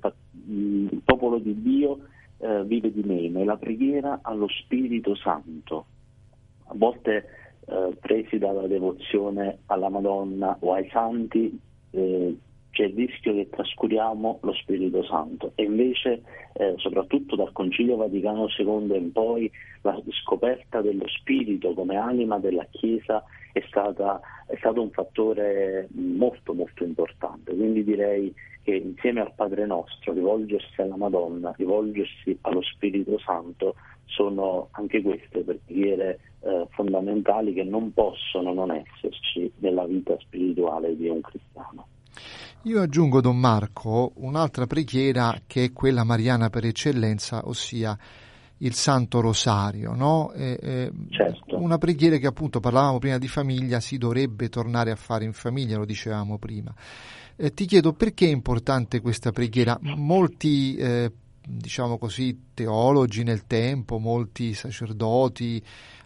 il 0.48 1.00
popolo 1.04 1.38
di 1.38 1.62
Dio 1.62 1.98
eh, 2.42 2.64
vive 2.64 2.92
di 2.92 3.02
meno, 3.04 3.40
è 3.40 3.44
la 3.44 3.56
preghiera 3.56 4.18
allo 4.22 4.48
Spirito 4.48 5.14
Santo. 5.14 5.86
A 6.66 6.74
volte 6.74 7.24
eh, 7.66 7.96
presi 8.00 8.38
dalla 8.38 8.66
devozione 8.66 9.58
alla 9.66 9.88
Madonna 9.88 10.56
o 10.60 10.72
ai 10.72 10.88
santi 10.90 11.56
eh, 11.90 12.36
c'è 12.70 12.84
il 12.84 12.94
rischio 12.94 13.34
che 13.34 13.48
trascuriamo 13.50 14.38
lo 14.42 14.52
Spirito 14.54 15.04
Santo 15.04 15.52
e 15.54 15.64
invece 15.64 16.22
eh, 16.54 16.74
soprattutto 16.78 17.36
dal 17.36 17.52
Concilio 17.52 17.96
Vaticano 17.96 18.46
II 18.58 18.96
in 18.96 19.12
poi 19.12 19.50
la 19.82 20.00
scoperta 20.22 20.80
dello 20.80 21.06
Spirito 21.06 21.74
come 21.74 21.96
anima 21.96 22.38
della 22.38 22.66
Chiesa 22.70 23.22
è, 23.52 23.62
stata, 23.68 24.20
è 24.46 24.56
stato 24.56 24.82
un 24.82 24.90
fattore 24.90 25.88
molto 25.92 26.54
molto 26.54 26.84
importante, 26.84 27.54
quindi 27.54 27.84
direi 27.84 28.34
che 28.62 28.74
insieme 28.74 29.20
al 29.20 29.32
Padre 29.34 29.66
nostro 29.66 30.12
rivolgersi 30.12 30.80
alla 30.80 30.96
Madonna, 30.96 31.52
rivolgersi 31.56 32.38
allo 32.42 32.62
Spirito 32.62 33.18
Santo 33.18 33.74
sono 34.04 34.68
anche 34.72 35.02
queste 35.02 35.40
preghiere 35.40 36.20
eh, 36.40 36.66
fondamentali 36.70 37.54
che 37.54 37.64
non 37.64 37.92
possono 37.92 38.52
non 38.52 38.70
esserci 38.70 39.50
nella 39.58 39.84
vita 39.86 40.16
spirituale 40.20 40.96
di 40.96 41.08
un 41.08 41.20
cristiano. 41.20 41.86
Io 42.64 42.80
aggiungo, 42.80 43.20
Don 43.20 43.38
Marco, 43.38 44.12
un'altra 44.16 44.66
preghiera 44.66 45.34
che 45.46 45.64
è 45.64 45.72
quella 45.72 46.04
mariana 46.04 46.48
per 46.48 46.64
eccellenza, 46.64 47.42
ossia 47.46 47.96
il 48.62 48.74
Santo 48.74 49.20
Rosario, 49.20 49.94
no? 49.94 50.32
eh, 50.32 50.58
eh, 50.60 50.92
certo. 51.10 51.60
Una 51.60 51.78
preghiera 51.78 52.16
che 52.16 52.26
appunto 52.26 52.60
parlavamo 52.60 52.98
prima 52.98 53.18
di 53.18 53.28
famiglia, 53.28 53.80
si 53.80 53.98
dovrebbe 53.98 54.48
tornare 54.48 54.90
a 54.90 54.96
fare 54.96 55.24
in 55.24 55.32
famiglia, 55.32 55.76
lo 55.76 55.84
dicevamo 55.84 56.38
prima. 56.38 56.72
Eh, 57.36 57.52
ti 57.52 57.66
chiedo 57.66 57.92
perché 57.92 58.26
è 58.26 58.30
importante 58.30 59.00
questa 59.00 59.32
preghiera. 59.32 59.78
Molti, 59.80 60.76
eh, 60.76 61.10
diciamo 61.44 61.98
così, 61.98 62.50
teologi 62.54 63.24
nel 63.24 63.46
tempo, 63.46 63.98
molti 63.98 64.54
sacerdoti, 64.54 65.62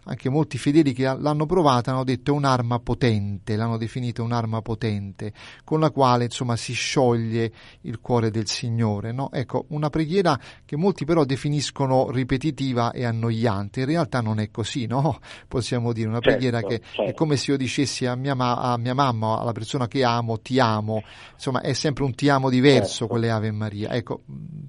anche 0.07 0.29
molti 0.29 0.57
fedeli 0.57 0.93
che 0.93 1.03
l'hanno 1.03 1.45
provata 1.45 1.91
hanno 1.91 2.03
detto 2.03 2.31
è 2.31 2.33
un'arma 2.33 2.79
potente, 2.79 3.55
l'hanno 3.55 3.77
definita 3.77 4.23
un'arma 4.23 4.61
potente, 4.61 5.33
con 5.63 5.79
la 5.79 5.91
quale 5.91 6.25
insomma 6.25 6.55
si 6.55 6.73
scioglie 6.73 7.51
il 7.81 7.99
cuore 7.99 8.31
del 8.31 8.47
Signore. 8.47 9.11
No? 9.11 9.29
Ecco, 9.31 9.65
una 9.69 9.89
preghiera 9.89 10.39
che 10.65 10.77
molti 10.77 11.05
però 11.05 11.25
definiscono 11.25 12.09
ripetitiva 12.09 12.91
e 12.91 13.03
annoiante, 13.05 13.81
in 13.81 13.85
realtà 13.85 14.21
non 14.21 14.39
è 14.39 14.49
così, 14.49 14.85
no? 14.85 15.19
Possiamo 15.47 15.93
dire 15.93 16.07
una 16.07 16.19
preghiera 16.19 16.61
certo, 16.61 16.75
che 16.75 16.81
certo. 16.83 17.11
è 17.11 17.13
come 17.13 17.35
se 17.35 17.51
io 17.51 17.57
dicessi 17.57 18.05
a 18.05 18.15
mia, 18.15 18.33
ma- 18.33 18.59
a 18.59 18.77
mia, 18.77 18.93
mamma, 18.93 19.39
alla 19.39 19.51
persona 19.51 19.87
che 19.87 20.03
amo, 20.03 20.39
ti 20.39 20.59
amo, 20.59 21.03
insomma 21.33 21.61
è 21.61 21.73
sempre 21.73 22.03
un 22.03 22.15
ti 22.15 22.29
amo 22.29 22.49
diverso 22.49 22.99
certo. 22.99 23.07
con 23.07 23.19
le 23.19 23.29
Ave 23.29 23.51
Maria. 23.51 23.91
Ecco, 23.91 24.21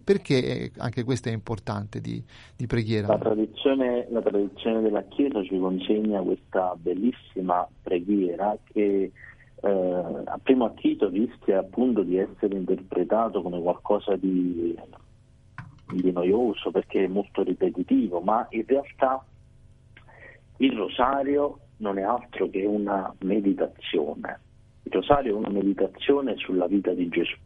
perché 0.03 0.73
anche 0.79 1.05
questo 1.05 1.29
è 1.29 1.33
importante 1.33 2.01
di, 2.01 2.23
di 2.57 2.67
preghiera? 2.67 3.07
La 3.09 3.19
tradizione, 3.19 4.07
la 4.11 4.21
tradizione 4.21 4.81
della 4.81 5.03
Chiesa 5.03 5.28
Chiesa 5.29 5.43
ci 5.45 5.59
consegna 5.59 6.23
questa 6.23 6.75
bellissima 6.77 7.69
preghiera 7.83 8.57
che 8.73 9.13
eh, 9.61 9.69
a 10.25 10.39
primo 10.43 10.65
acchito 10.65 11.09
rischia 11.09 11.59
appunto 11.59 12.03
di 12.03 12.17
essere 12.17 12.57
interpretato 12.57 13.43
come 13.43 13.61
qualcosa 13.61 14.17
di, 14.17 14.75
di 15.93 16.13
noioso 16.13 16.71
perché 16.71 17.05
è 17.05 17.09
molto 17.09 17.43
ripetitivo, 17.43 18.21
ma 18.21 18.47
in 18.51 18.65
realtà 18.67 19.23
il 20.59 20.77
rosario 20.77 21.59
non 21.79 21.99
è 21.99 22.03
altro 22.03 22.49
che 22.49 22.65
una 22.65 23.15
meditazione. 23.21 24.41
Il 24.85 24.93
rosario 24.93 25.35
è 25.35 25.37
una 25.37 25.51
meditazione 25.51 26.37
sulla 26.37 26.67
vita 26.67 26.93
di 26.93 27.09
Gesù, 27.09 27.37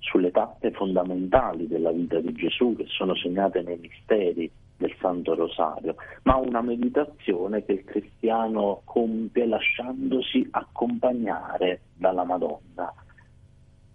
sulle 0.00 0.32
tappe 0.32 0.72
fondamentali 0.72 1.68
della 1.68 1.92
vita 1.92 2.18
di 2.18 2.32
Gesù 2.32 2.74
che 2.76 2.86
sono 2.88 3.14
segnate 3.14 3.62
nei 3.62 3.78
misteri 3.78 4.50
del 4.76 4.94
Santo 5.00 5.34
Rosario, 5.34 5.96
ma 6.22 6.36
una 6.36 6.60
meditazione 6.60 7.64
che 7.64 7.72
il 7.72 7.84
cristiano 7.84 8.82
compie 8.84 9.46
lasciandosi 9.46 10.48
accompagnare 10.50 11.82
dalla 11.96 12.24
Madonna. 12.24 12.92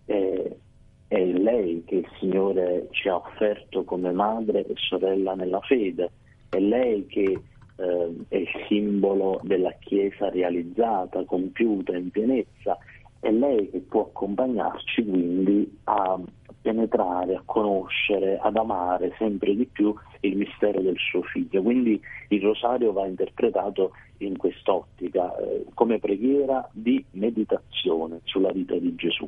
E, 0.05 0.57
è 1.07 1.25
lei 1.25 1.83
che 1.85 1.95
il 1.95 2.07
Signore 2.19 2.87
ci 2.91 3.09
ha 3.09 3.15
offerto 3.15 3.83
come 3.83 4.11
madre 4.11 4.65
e 4.65 4.73
sorella 4.75 5.33
nella 5.33 5.59
fede, 5.61 6.11
è 6.49 6.59
lei 6.59 7.07
che 7.07 7.41
eh, 7.77 8.15
è 8.27 8.35
il 8.35 8.47
simbolo 8.67 9.39
della 9.43 9.71
Chiesa 9.79 10.29
realizzata, 10.29 11.23
compiuta 11.23 11.95
in 11.95 12.11
pienezza, 12.11 12.77
è 13.19 13.31
lei 13.31 13.69
che 13.69 13.79
può 13.79 14.01
accompagnarci 14.01 15.03
quindi 15.03 15.79
a 15.85 16.19
penetrare, 16.61 17.35
a 17.35 17.41
conoscere, 17.45 18.37
ad 18.37 18.55
amare 18.55 19.13
sempre 19.17 19.55
di 19.55 19.65
più 19.65 19.93
il 20.21 20.37
mistero 20.37 20.81
del 20.81 20.97
suo 20.97 21.21
figlio. 21.23 21.61
Quindi 21.61 21.99
il 22.29 22.41
rosario 22.41 22.91
va 22.91 23.05
interpretato 23.05 23.91
in 24.17 24.37
quest'ottica, 24.37 25.35
eh, 25.37 25.65
come 25.73 25.99
preghiera 25.99 26.67
di 26.71 27.03
meditazione 27.11 28.19
sulla 28.23 28.51
vita 28.51 28.75
di 28.75 28.95
Gesù 28.95 29.27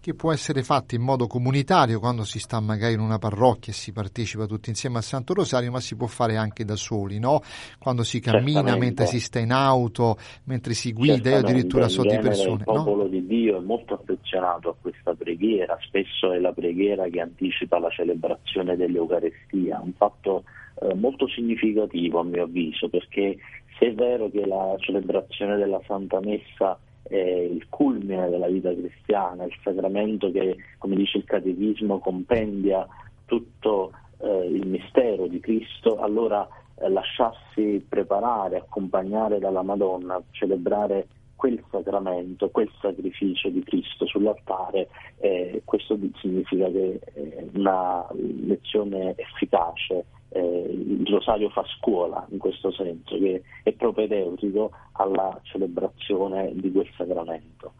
che 0.00 0.14
può 0.14 0.32
essere 0.32 0.62
fatto 0.62 0.94
in 0.94 1.02
modo 1.02 1.26
comunitario 1.26 2.00
quando 2.00 2.24
si 2.24 2.38
sta 2.38 2.58
magari 2.58 2.94
in 2.94 3.00
una 3.00 3.18
parrocchia 3.18 3.70
e 3.70 3.76
si 3.76 3.92
partecipa 3.92 4.46
tutti 4.46 4.70
insieme 4.70 4.96
al 4.96 5.02
Santo 5.02 5.34
Rosario, 5.34 5.70
ma 5.70 5.80
si 5.80 5.94
può 5.94 6.06
fare 6.06 6.36
anche 6.36 6.64
da 6.64 6.74
soli, 6.74 7.18
no? 7.18 7.42
Quando 7.78 8.02
si 8.02 8.18
cammina, 8.18 8.76
mentre 8.76 9.04
si 9.04 9.20
sta 9.20 9.38
in 9.38 9.52
auto, 9.52 10.16
mentre 10.44 10.72
si 10.72 10.92
guida, 10.92 11.30
io 11.30 11.36
addirittura 11.36 11.88
so 11.88 12.02
di 12.02 12.18
persone. 12.18 12.58
Il 12.58 12.64
popolo 12.64 13.02
no? 13.02 13.08
di 13.08 13.26
Dio 13.26 13.58
è 13.58 13.60
molto 13.60 13.94
affezionato 13.94 14.19
a 14.38 14.74
questa 14.80 15.14
preghiera, 15.14 15.76
spesso 15.80 16.32
è 16.32 16.38
la 16.38 16.52
preghiera 16.52 17.08
che 17.08 17.20
anticipa 17.20 17.78
la 17.78 17.90
celebrazione 17.90 18.76
dell'Eucarestia, 18.76 19.80
un 19.82 19.92
fatto 19.94 20.44
eh, 20.80 20.94
molto 20.94 21.28
significativo 21.28 22.20
a 22.20 22.24
mio 22.24 22.44
avviso, 22.44 22.88
perché 22.88 23.36
se 23.78 23.86
è 23.86 23.94
vero 23.94 24.30
che 24.30 24.46
la 24.46 24.76
celebrazione 24.78 25.56
della 25.56 25.80
Santa 25.86 26.20
Messa 26.20 26.78
è 27.02 27.16
il 27.16 27.66
culmine 27.68 28.28
della 28.28 28.46
vita 28.46 28.72
cristiana, 28.72 29.44
il 29.44 29.56
sacramento 29.62 30.30
che, 30.30 30.56
come 30.78 30.96
dice 30.96 31.18
il 31.18 31.24
Catechismo, 31.24 31.98
compendia 31.98 32.86
tutto 33.24 33.92
eh, 34.18 34.46
il 34.46 34.66
mistero 34.66 35.26
di 35.26 35.40
Cristo, 35.40 35.98
allora 35.98 36.46
eh, 36.76 36.88
lasciarsi 36.88 37.84
preparare, 37.88 38.58
accompagnare 38.58 39.38
dalla 39.38 39.62
Madonna, 39.62 40.22
celebrare 40.30 41.06
quel 41.40 41.64
sacramento, 41.70 42.50
quel 42.50 42.70
sacrificio 42.82 43.48
di 43.48 43.62
Cristo 43.62 44.04
sull'altare, 44.04 44.88
eh, 45.20 45.62
questo 45.64 45.98
significa 46.16 46.66
che 46.66 47.00
è 47.14 47.46
una 47.54 48.06
lezione 48.12 49.14
efficace 49.16 50.04
eh, 50.28 50.38
il 50.38 51.06
rosario 51.06 51.48
fa 51.48 51.64
scuola 51.78 52.26
in 52.30 52.36
questo 52.36 52.70
senso, 52.72 53.16
che 53.16 53.42
è 53.62 53.72
propedeutico 53.72 54.70
alla 54.92 55.40
celebrazione 55.44 56.52
di 56.54 56.70
quel 56.70 56.88
sacramento. 56.94 57.72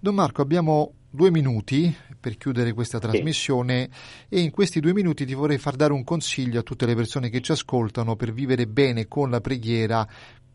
Don 0.00 0.16
Marco, 0.16 0.42
abbiamo 0.42 0.94
due 1.08 1.30
minuti 1.30 1.94
per 2.18 2.36
chiudere 2.36 2.72
questa 2.72 2.98
trasmissione 2.98 3.90
sì. 3.92 4.34
e 4.34 4.40
in 4.40 4.50
questi 4.50 4.80
due 4.80 4.92
minuti 4.92 5.24
ti 5.24 5.34
vorrei 5.34 5.58
far 5.58 5.76
dare 5.76 5.92
un 5.92 6.02
consiglio 6.02 6.58
a 6.58 6.62
tutte 6.64 6.86
le 6.86 6.96
persone 6.96 7.30
che 7.30 7.40
ci 7.40 7.52
ascoltano 7.52 8.16
per 8.16 8.32
vivere 8.32 8.66
bene 8.66 9.06
con 9.06 9.30
la 9.30 9.40
preghiera 9.40 10.04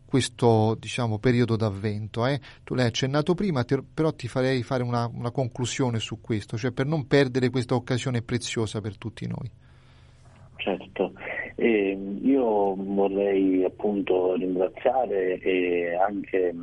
questo 0.08 0.74
diciamo, 0.80 1.18
periodo 1.18 1.54
d'avvento. 1.54 2.26
Eh? 2.26 2.40
Tu 2.64 2.74
l'hai 2.74 2.86
accennato 2.86 3.34
prima, 3.34 3.62
te, 3.64 3.82
però 3.82 4.10
ti 4.12 4.26
farei 4.26 4.62
fare 4.62 4.82
una, 4.82 5.06
una 5.12 5.30
conclusione 5.30 5.98
su 5.98 6.22
questo, 6.22 6.56
cioè 6.56 6.72
per 6.72 6.86
non 6.86 7.06
perdere 7.06 7.50
questa 7.50 7.74
occasione 7.74 8.22
preziosa 8.22 8.80
per 8.80 8.96
tutti 8.96 9.26
noi. 9.26 9.50
Certo, 10.56 11.12
eh, 11.54 11.96
io 12.22 12.74
vorrei 12.74 13.64
appunto 13.64 14.34
ringraziare 14.34 15.38
e 15.38 15.94
anche 15.94 16.54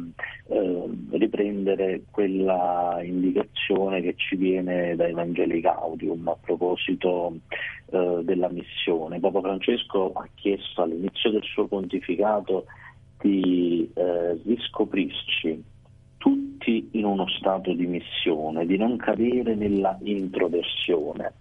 eh, 0.48 0.90
riprendere 1.12 2.02
quella 2.12 3.00
indicazione 3.02 4.02
che 4.02 4.16
ci 4.18 4.36
viene 4.36 4.96
da 4.96 5.08
Evangeli 5.08 5.62
Gaudium 5.62 6.28
a 6.28 6.36
proposito 6.40 7.38
eh, 7.92 8.20
della 8.24 8.50
missione. 8.50 9.20
Papa 9.20 9.40
Francesco 9.40 10.12
ha 10.14 10.28
chiesto 10.36 10.82
all'inizio 10.82 11.32
del 11.32 11.44
suo 11.44 11.66
pontificato 11.68 12.66
di 13.26 13.90
eh, 13.94 14.40
riscoprirci 14.44 15.64
tutti 16.18 16.90
in 16.92 17.06
uno 17.06 17.28
stato 17.28 17.74
di 17.74 17.86
missione, 17.86 18.66
di 18.66 18.78
non 18.78 18.98
cadere 18.98 19.56
nella 19.56 19.98
introversione 20.04 21.34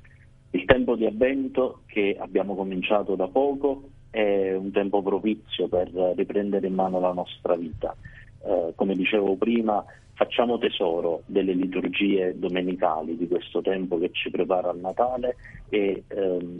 il 0.55 0.65
tempo 0.67 0.95
di 0.95 1.05
avvento 1.05 1.81
che 1.87 2.17
abbiamo 2.19 2.55
cominciato 2.55 3.17
da 3.17 3.27
poco 3.27 3.89
è 4.11 4.55
un 4.55 4.71
tempo 4.71 5.03
propizio 5.03 5.67
per 5.67 5.89
riprendere 6.17 6.69
in 6.69 6.75
mano 6.75 7.01
la 7.01 7.13
nostra 7.13 7.57
vita. 7.57 7.95
Eh, 8.41 8.73
come 8.77 8.95
dicevo 8.95 9.35
prima, 9.35 9.85
facciamo 10.13 10.59
tesoro 10.59 11.23
delle 11.27 11.55
liturgie 11.55 12.39
domenicali 12.39 13.17
di 13.17 13.27
questo 13.27 13.63
tempo 13.63 13.99
che 13.99 14.11
ci 14.13 14.31
prepara 14.31 14.71
al 14.71 14.79
Natale 14.79 15.37
e 15.71 16.05
ehm, 16.07 16.57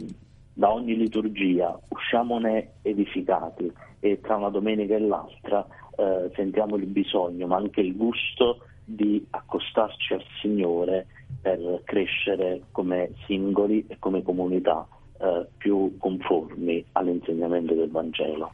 da 0.53 0.73
ogni 0.73 0.97
liturgia 0.97 1.79
usciamone 1.87 2.71
edificati 2.81 3.71
e 4.05 4.21
tra 4.21 4.35
una 4.35 4.49
domenica 4.49 4.93
e 4.93 4.99
l'altra 4.99 5.65
eh, 5.97 6.29
sentiamo 6.35 6.75
il 6.75 6.85
bisogno 6.85 7.47
ma 7.47 7.55
anche 7.55 7.81
il 7.81 7.95
gusto 7.95 8.59
di 8.83 9.25
accostarci 9.31 10.13
al 10.13 10.23
Signore 10.41 11.07
per 11.41 11.81
crescere 11.83 12.61
come 12.71 13.13
singoli 13.25 13.83
e 13.87 13.97
come 13.97 14.21
comunità 14.21 14.87
eh, 15.19 15.47
più 15.57 15.97
conformi 15.97 16.85
all'insegnamento 16.91 17.73
del 17.73 17.89
Vangelo. 17.89 18.51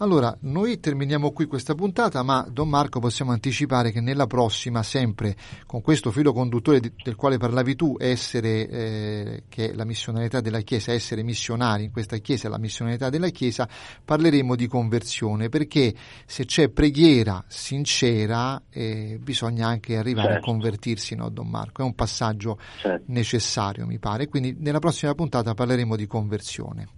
Allora, 0.00 0.36
noi 0.42 0.78
terminiamo 0.78 1.32
qui 1.32 1.46
questa 1.46 1.74
puntata, 1.74 2.22
ma 2.22 2.46
Don 2.48 2.68
Marco 2.68 3.00
possiamo 3.00 3.32
anticipare 3.32 3.90
che 3.90 4.00
nella 4.00 4.28
prossima, 4.28 4.84
sempre 4.84 5.34
con 5.66 5.80
questo 5.80 6.12
filo 6.12 6.32
conduttore 6.32 6.80
del 6.80 7.16
quale 7.16 7.36
parlavi 7.36 7.74
tu, 7.74 7.96
essere, 7.98 8.68
eh, 8.68 9.42
che 9.48 9.70
è 9.70 9.74
la 9.74 9.84
missionarietà 9.84 10.40
della 10.40 10.60
Chiesa, 10.60 10.92
essere 10.92 11.24
missionari 11.24 11.82
in 11.84 11.90
questa 11.90 12.16
Chiesa, 12.18 12.48
la 12.48 12.58
missionarietà 12.58 13.10
della 13.10 13.30
Chiesa, 13.30 13.68
parleremo 14.04 14.54
di 14.54 14.68
conversione, 14.68 15.48
perché 15.48 15.92
se 16.26 16.44
c'è 16.44 16.68
preghiera 16.68 17.44
sincera 17.48 18.62
eh, 18.70 19.18
bisogna 19.20 19.66
anche 19.66 19.96
arrivare 19.96 20.34
certo. 20.34 20.48
a 20.48 20.52
convertirsi, 20.52 21.16
no 21.16 21.28
Don 21.28 21.48
Marco? 21.48 21.82
È 21.82 21.84
un 21.84 21.96
passaggio 21.96 22.56
certo. 22.80 23.04
necessario, 23.08 23.84
mi 23.84 23.98
pare. 23.98 24.28
Quindi 24.28 24.54
nella 24.60 24.78
prossima 24.78 25.12
puntata 25.14 25.54
parleremo 25.54 25.96
di 25.96 26.06
conversione. 26.06 26.97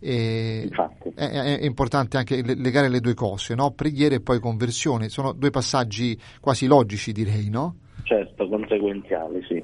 E 0.00 0.68
è, 1.14 1.58
è, 1.58 1.64
importante 1.64 2.16
anche 2.16 2.42
legare 2.42 2.88
le 2.88 3.00
due 3.00 3.14
cose, 3.14 3.54
no? 3.54 3.72
preghiera 3.72 4.14
e 4.14 4.20
poi 4.20 4.40
conversione, 4.40 5.10
sono 5.10 5.32
due 5.32 5.50
passaggi 5.50 6.18
quasi 6.40 6.66
logici 6.66 7.12
direi, 7.12 7.50
no? 7.50 7.76
Certo, 8.04 8.48
conseguenziali, 8.48 9.42
sì. 9.46 9.62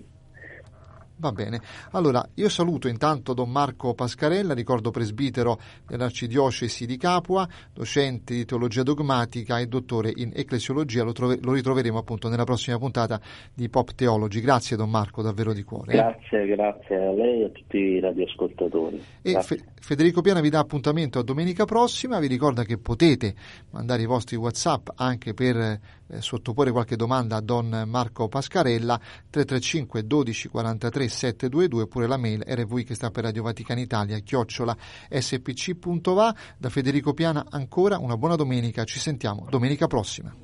Va 1.18 1.32
bene, 1.32 1.60
allora 1.92 2.22
io 2.34 2.50
saluto 2.50 2.88
intanto 2.88 3.32
Don 3.32 3.50
Marco 3.50 3.94
Pascarella, 3.94 4.52
ricordo 4.52 4.90
presbitero 4.90 5.58
dell'Arcidiocesi 5.88 6.84
di 6.84 6.98
Capua, 6.98 7.48
docente 7.72 8.34
di 8.34 8.44
teologia 8.44 8.82
dogmatica 8.82 9.58
e 9.58 9.66
dottore 9.66 10.12
in 10.14 10.32
ecclesiologia, 10.34 11.04
lo, 11.04 11.12
trove, 11.12 11.38
lo 11.40 11.54
ritroveremo 11.54 11.96
appunto 11.96 12.28
nella 12.28 12.44
prossima 12.44 12.76
puntata 12.76 13.18
di 13.54 13.70
Pop 13.70 13.94
Theology. 13.94 14.40
Grazie 14.40 14.76
Don 14.76 14.90
Marco, 14.90 15.22
davvero 15.22 15.54
di 15.54 15.62
cuore. 15.62 15.94
Grazie, 15.94 16.44
grazie 16.48 16.96
a 16.96 17.12
lei 17.12 17.40
e 17.40 17.44
a 17.44 17.48
tutti 17.48 17.78
i 17.78 18.00
radioascoltatori. 18.00 19.02
E 19.22 19.40
Fe- 19.40 19.60
Federico 19.80 20.20
Piana 20.20 20.40
vi 20.40 20.50
dà 20.50 20.58
appuntamento 20.58 21.18
a 21.18 21.22
domenica 21.22 21.64
prossima, 21.64 22.18
vi 22.18 22.26
ricorda 22.26 22.62
che 22.64 22.76
potete 22.76 23.34
mandare 23.70 24.02
i 24.02 24.06
vostri 24.06 24.36
Whatsapp 24.36 24.88
anche 24.96 25.32
per 25.32 25.56
eh, 25.56 25.80
sottoporre 26.20 26.72
qualche 26.72 26.96
domanda 26.96 27.36
a 27.36 27.40
Don 27.40 27.84
Marco 27.86 28.28
Pascarella 28.28 28.98
335 29.30 30.06
12 30.06 30.48
43 30.48 31.05
722 31.08 31.82
oppure 31.82 32.06
la 32.06 32.16
mail 32.16 32.42
rv 32.46 32.82
che 32.84 32.94
sta 32.94 33.10
per 33.10 33.24
Radio 33.24 33.42
Vaticana 33.42 33.80
Italia 33.80 34.18
chiocciola 34.18 34.76
spc.va 35.08 36.34
da 36.58 36.68
Federico 36.68 37.14
Piana 37.14 37.46
ancora 37.50 37.98
una 37.98 38.16
buona 38.16 38.36
domenica 38.36 38.84
ci 38.84 38.98
sentiamo 38.98 39.46
domenica 39.48 39.86
prossima. 39.86 40.34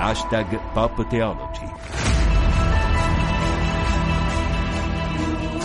Hashtag 0.00 0.58
Pop 0.72 1.06
Theology 1.08 1.87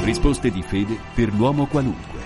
Risposte 0.04 0.52
di 0.52 0.62
fede 0.62 0.98
per 1.16 1.34
l'uomo 1.34 1.66
qualunque. 1.66 2.23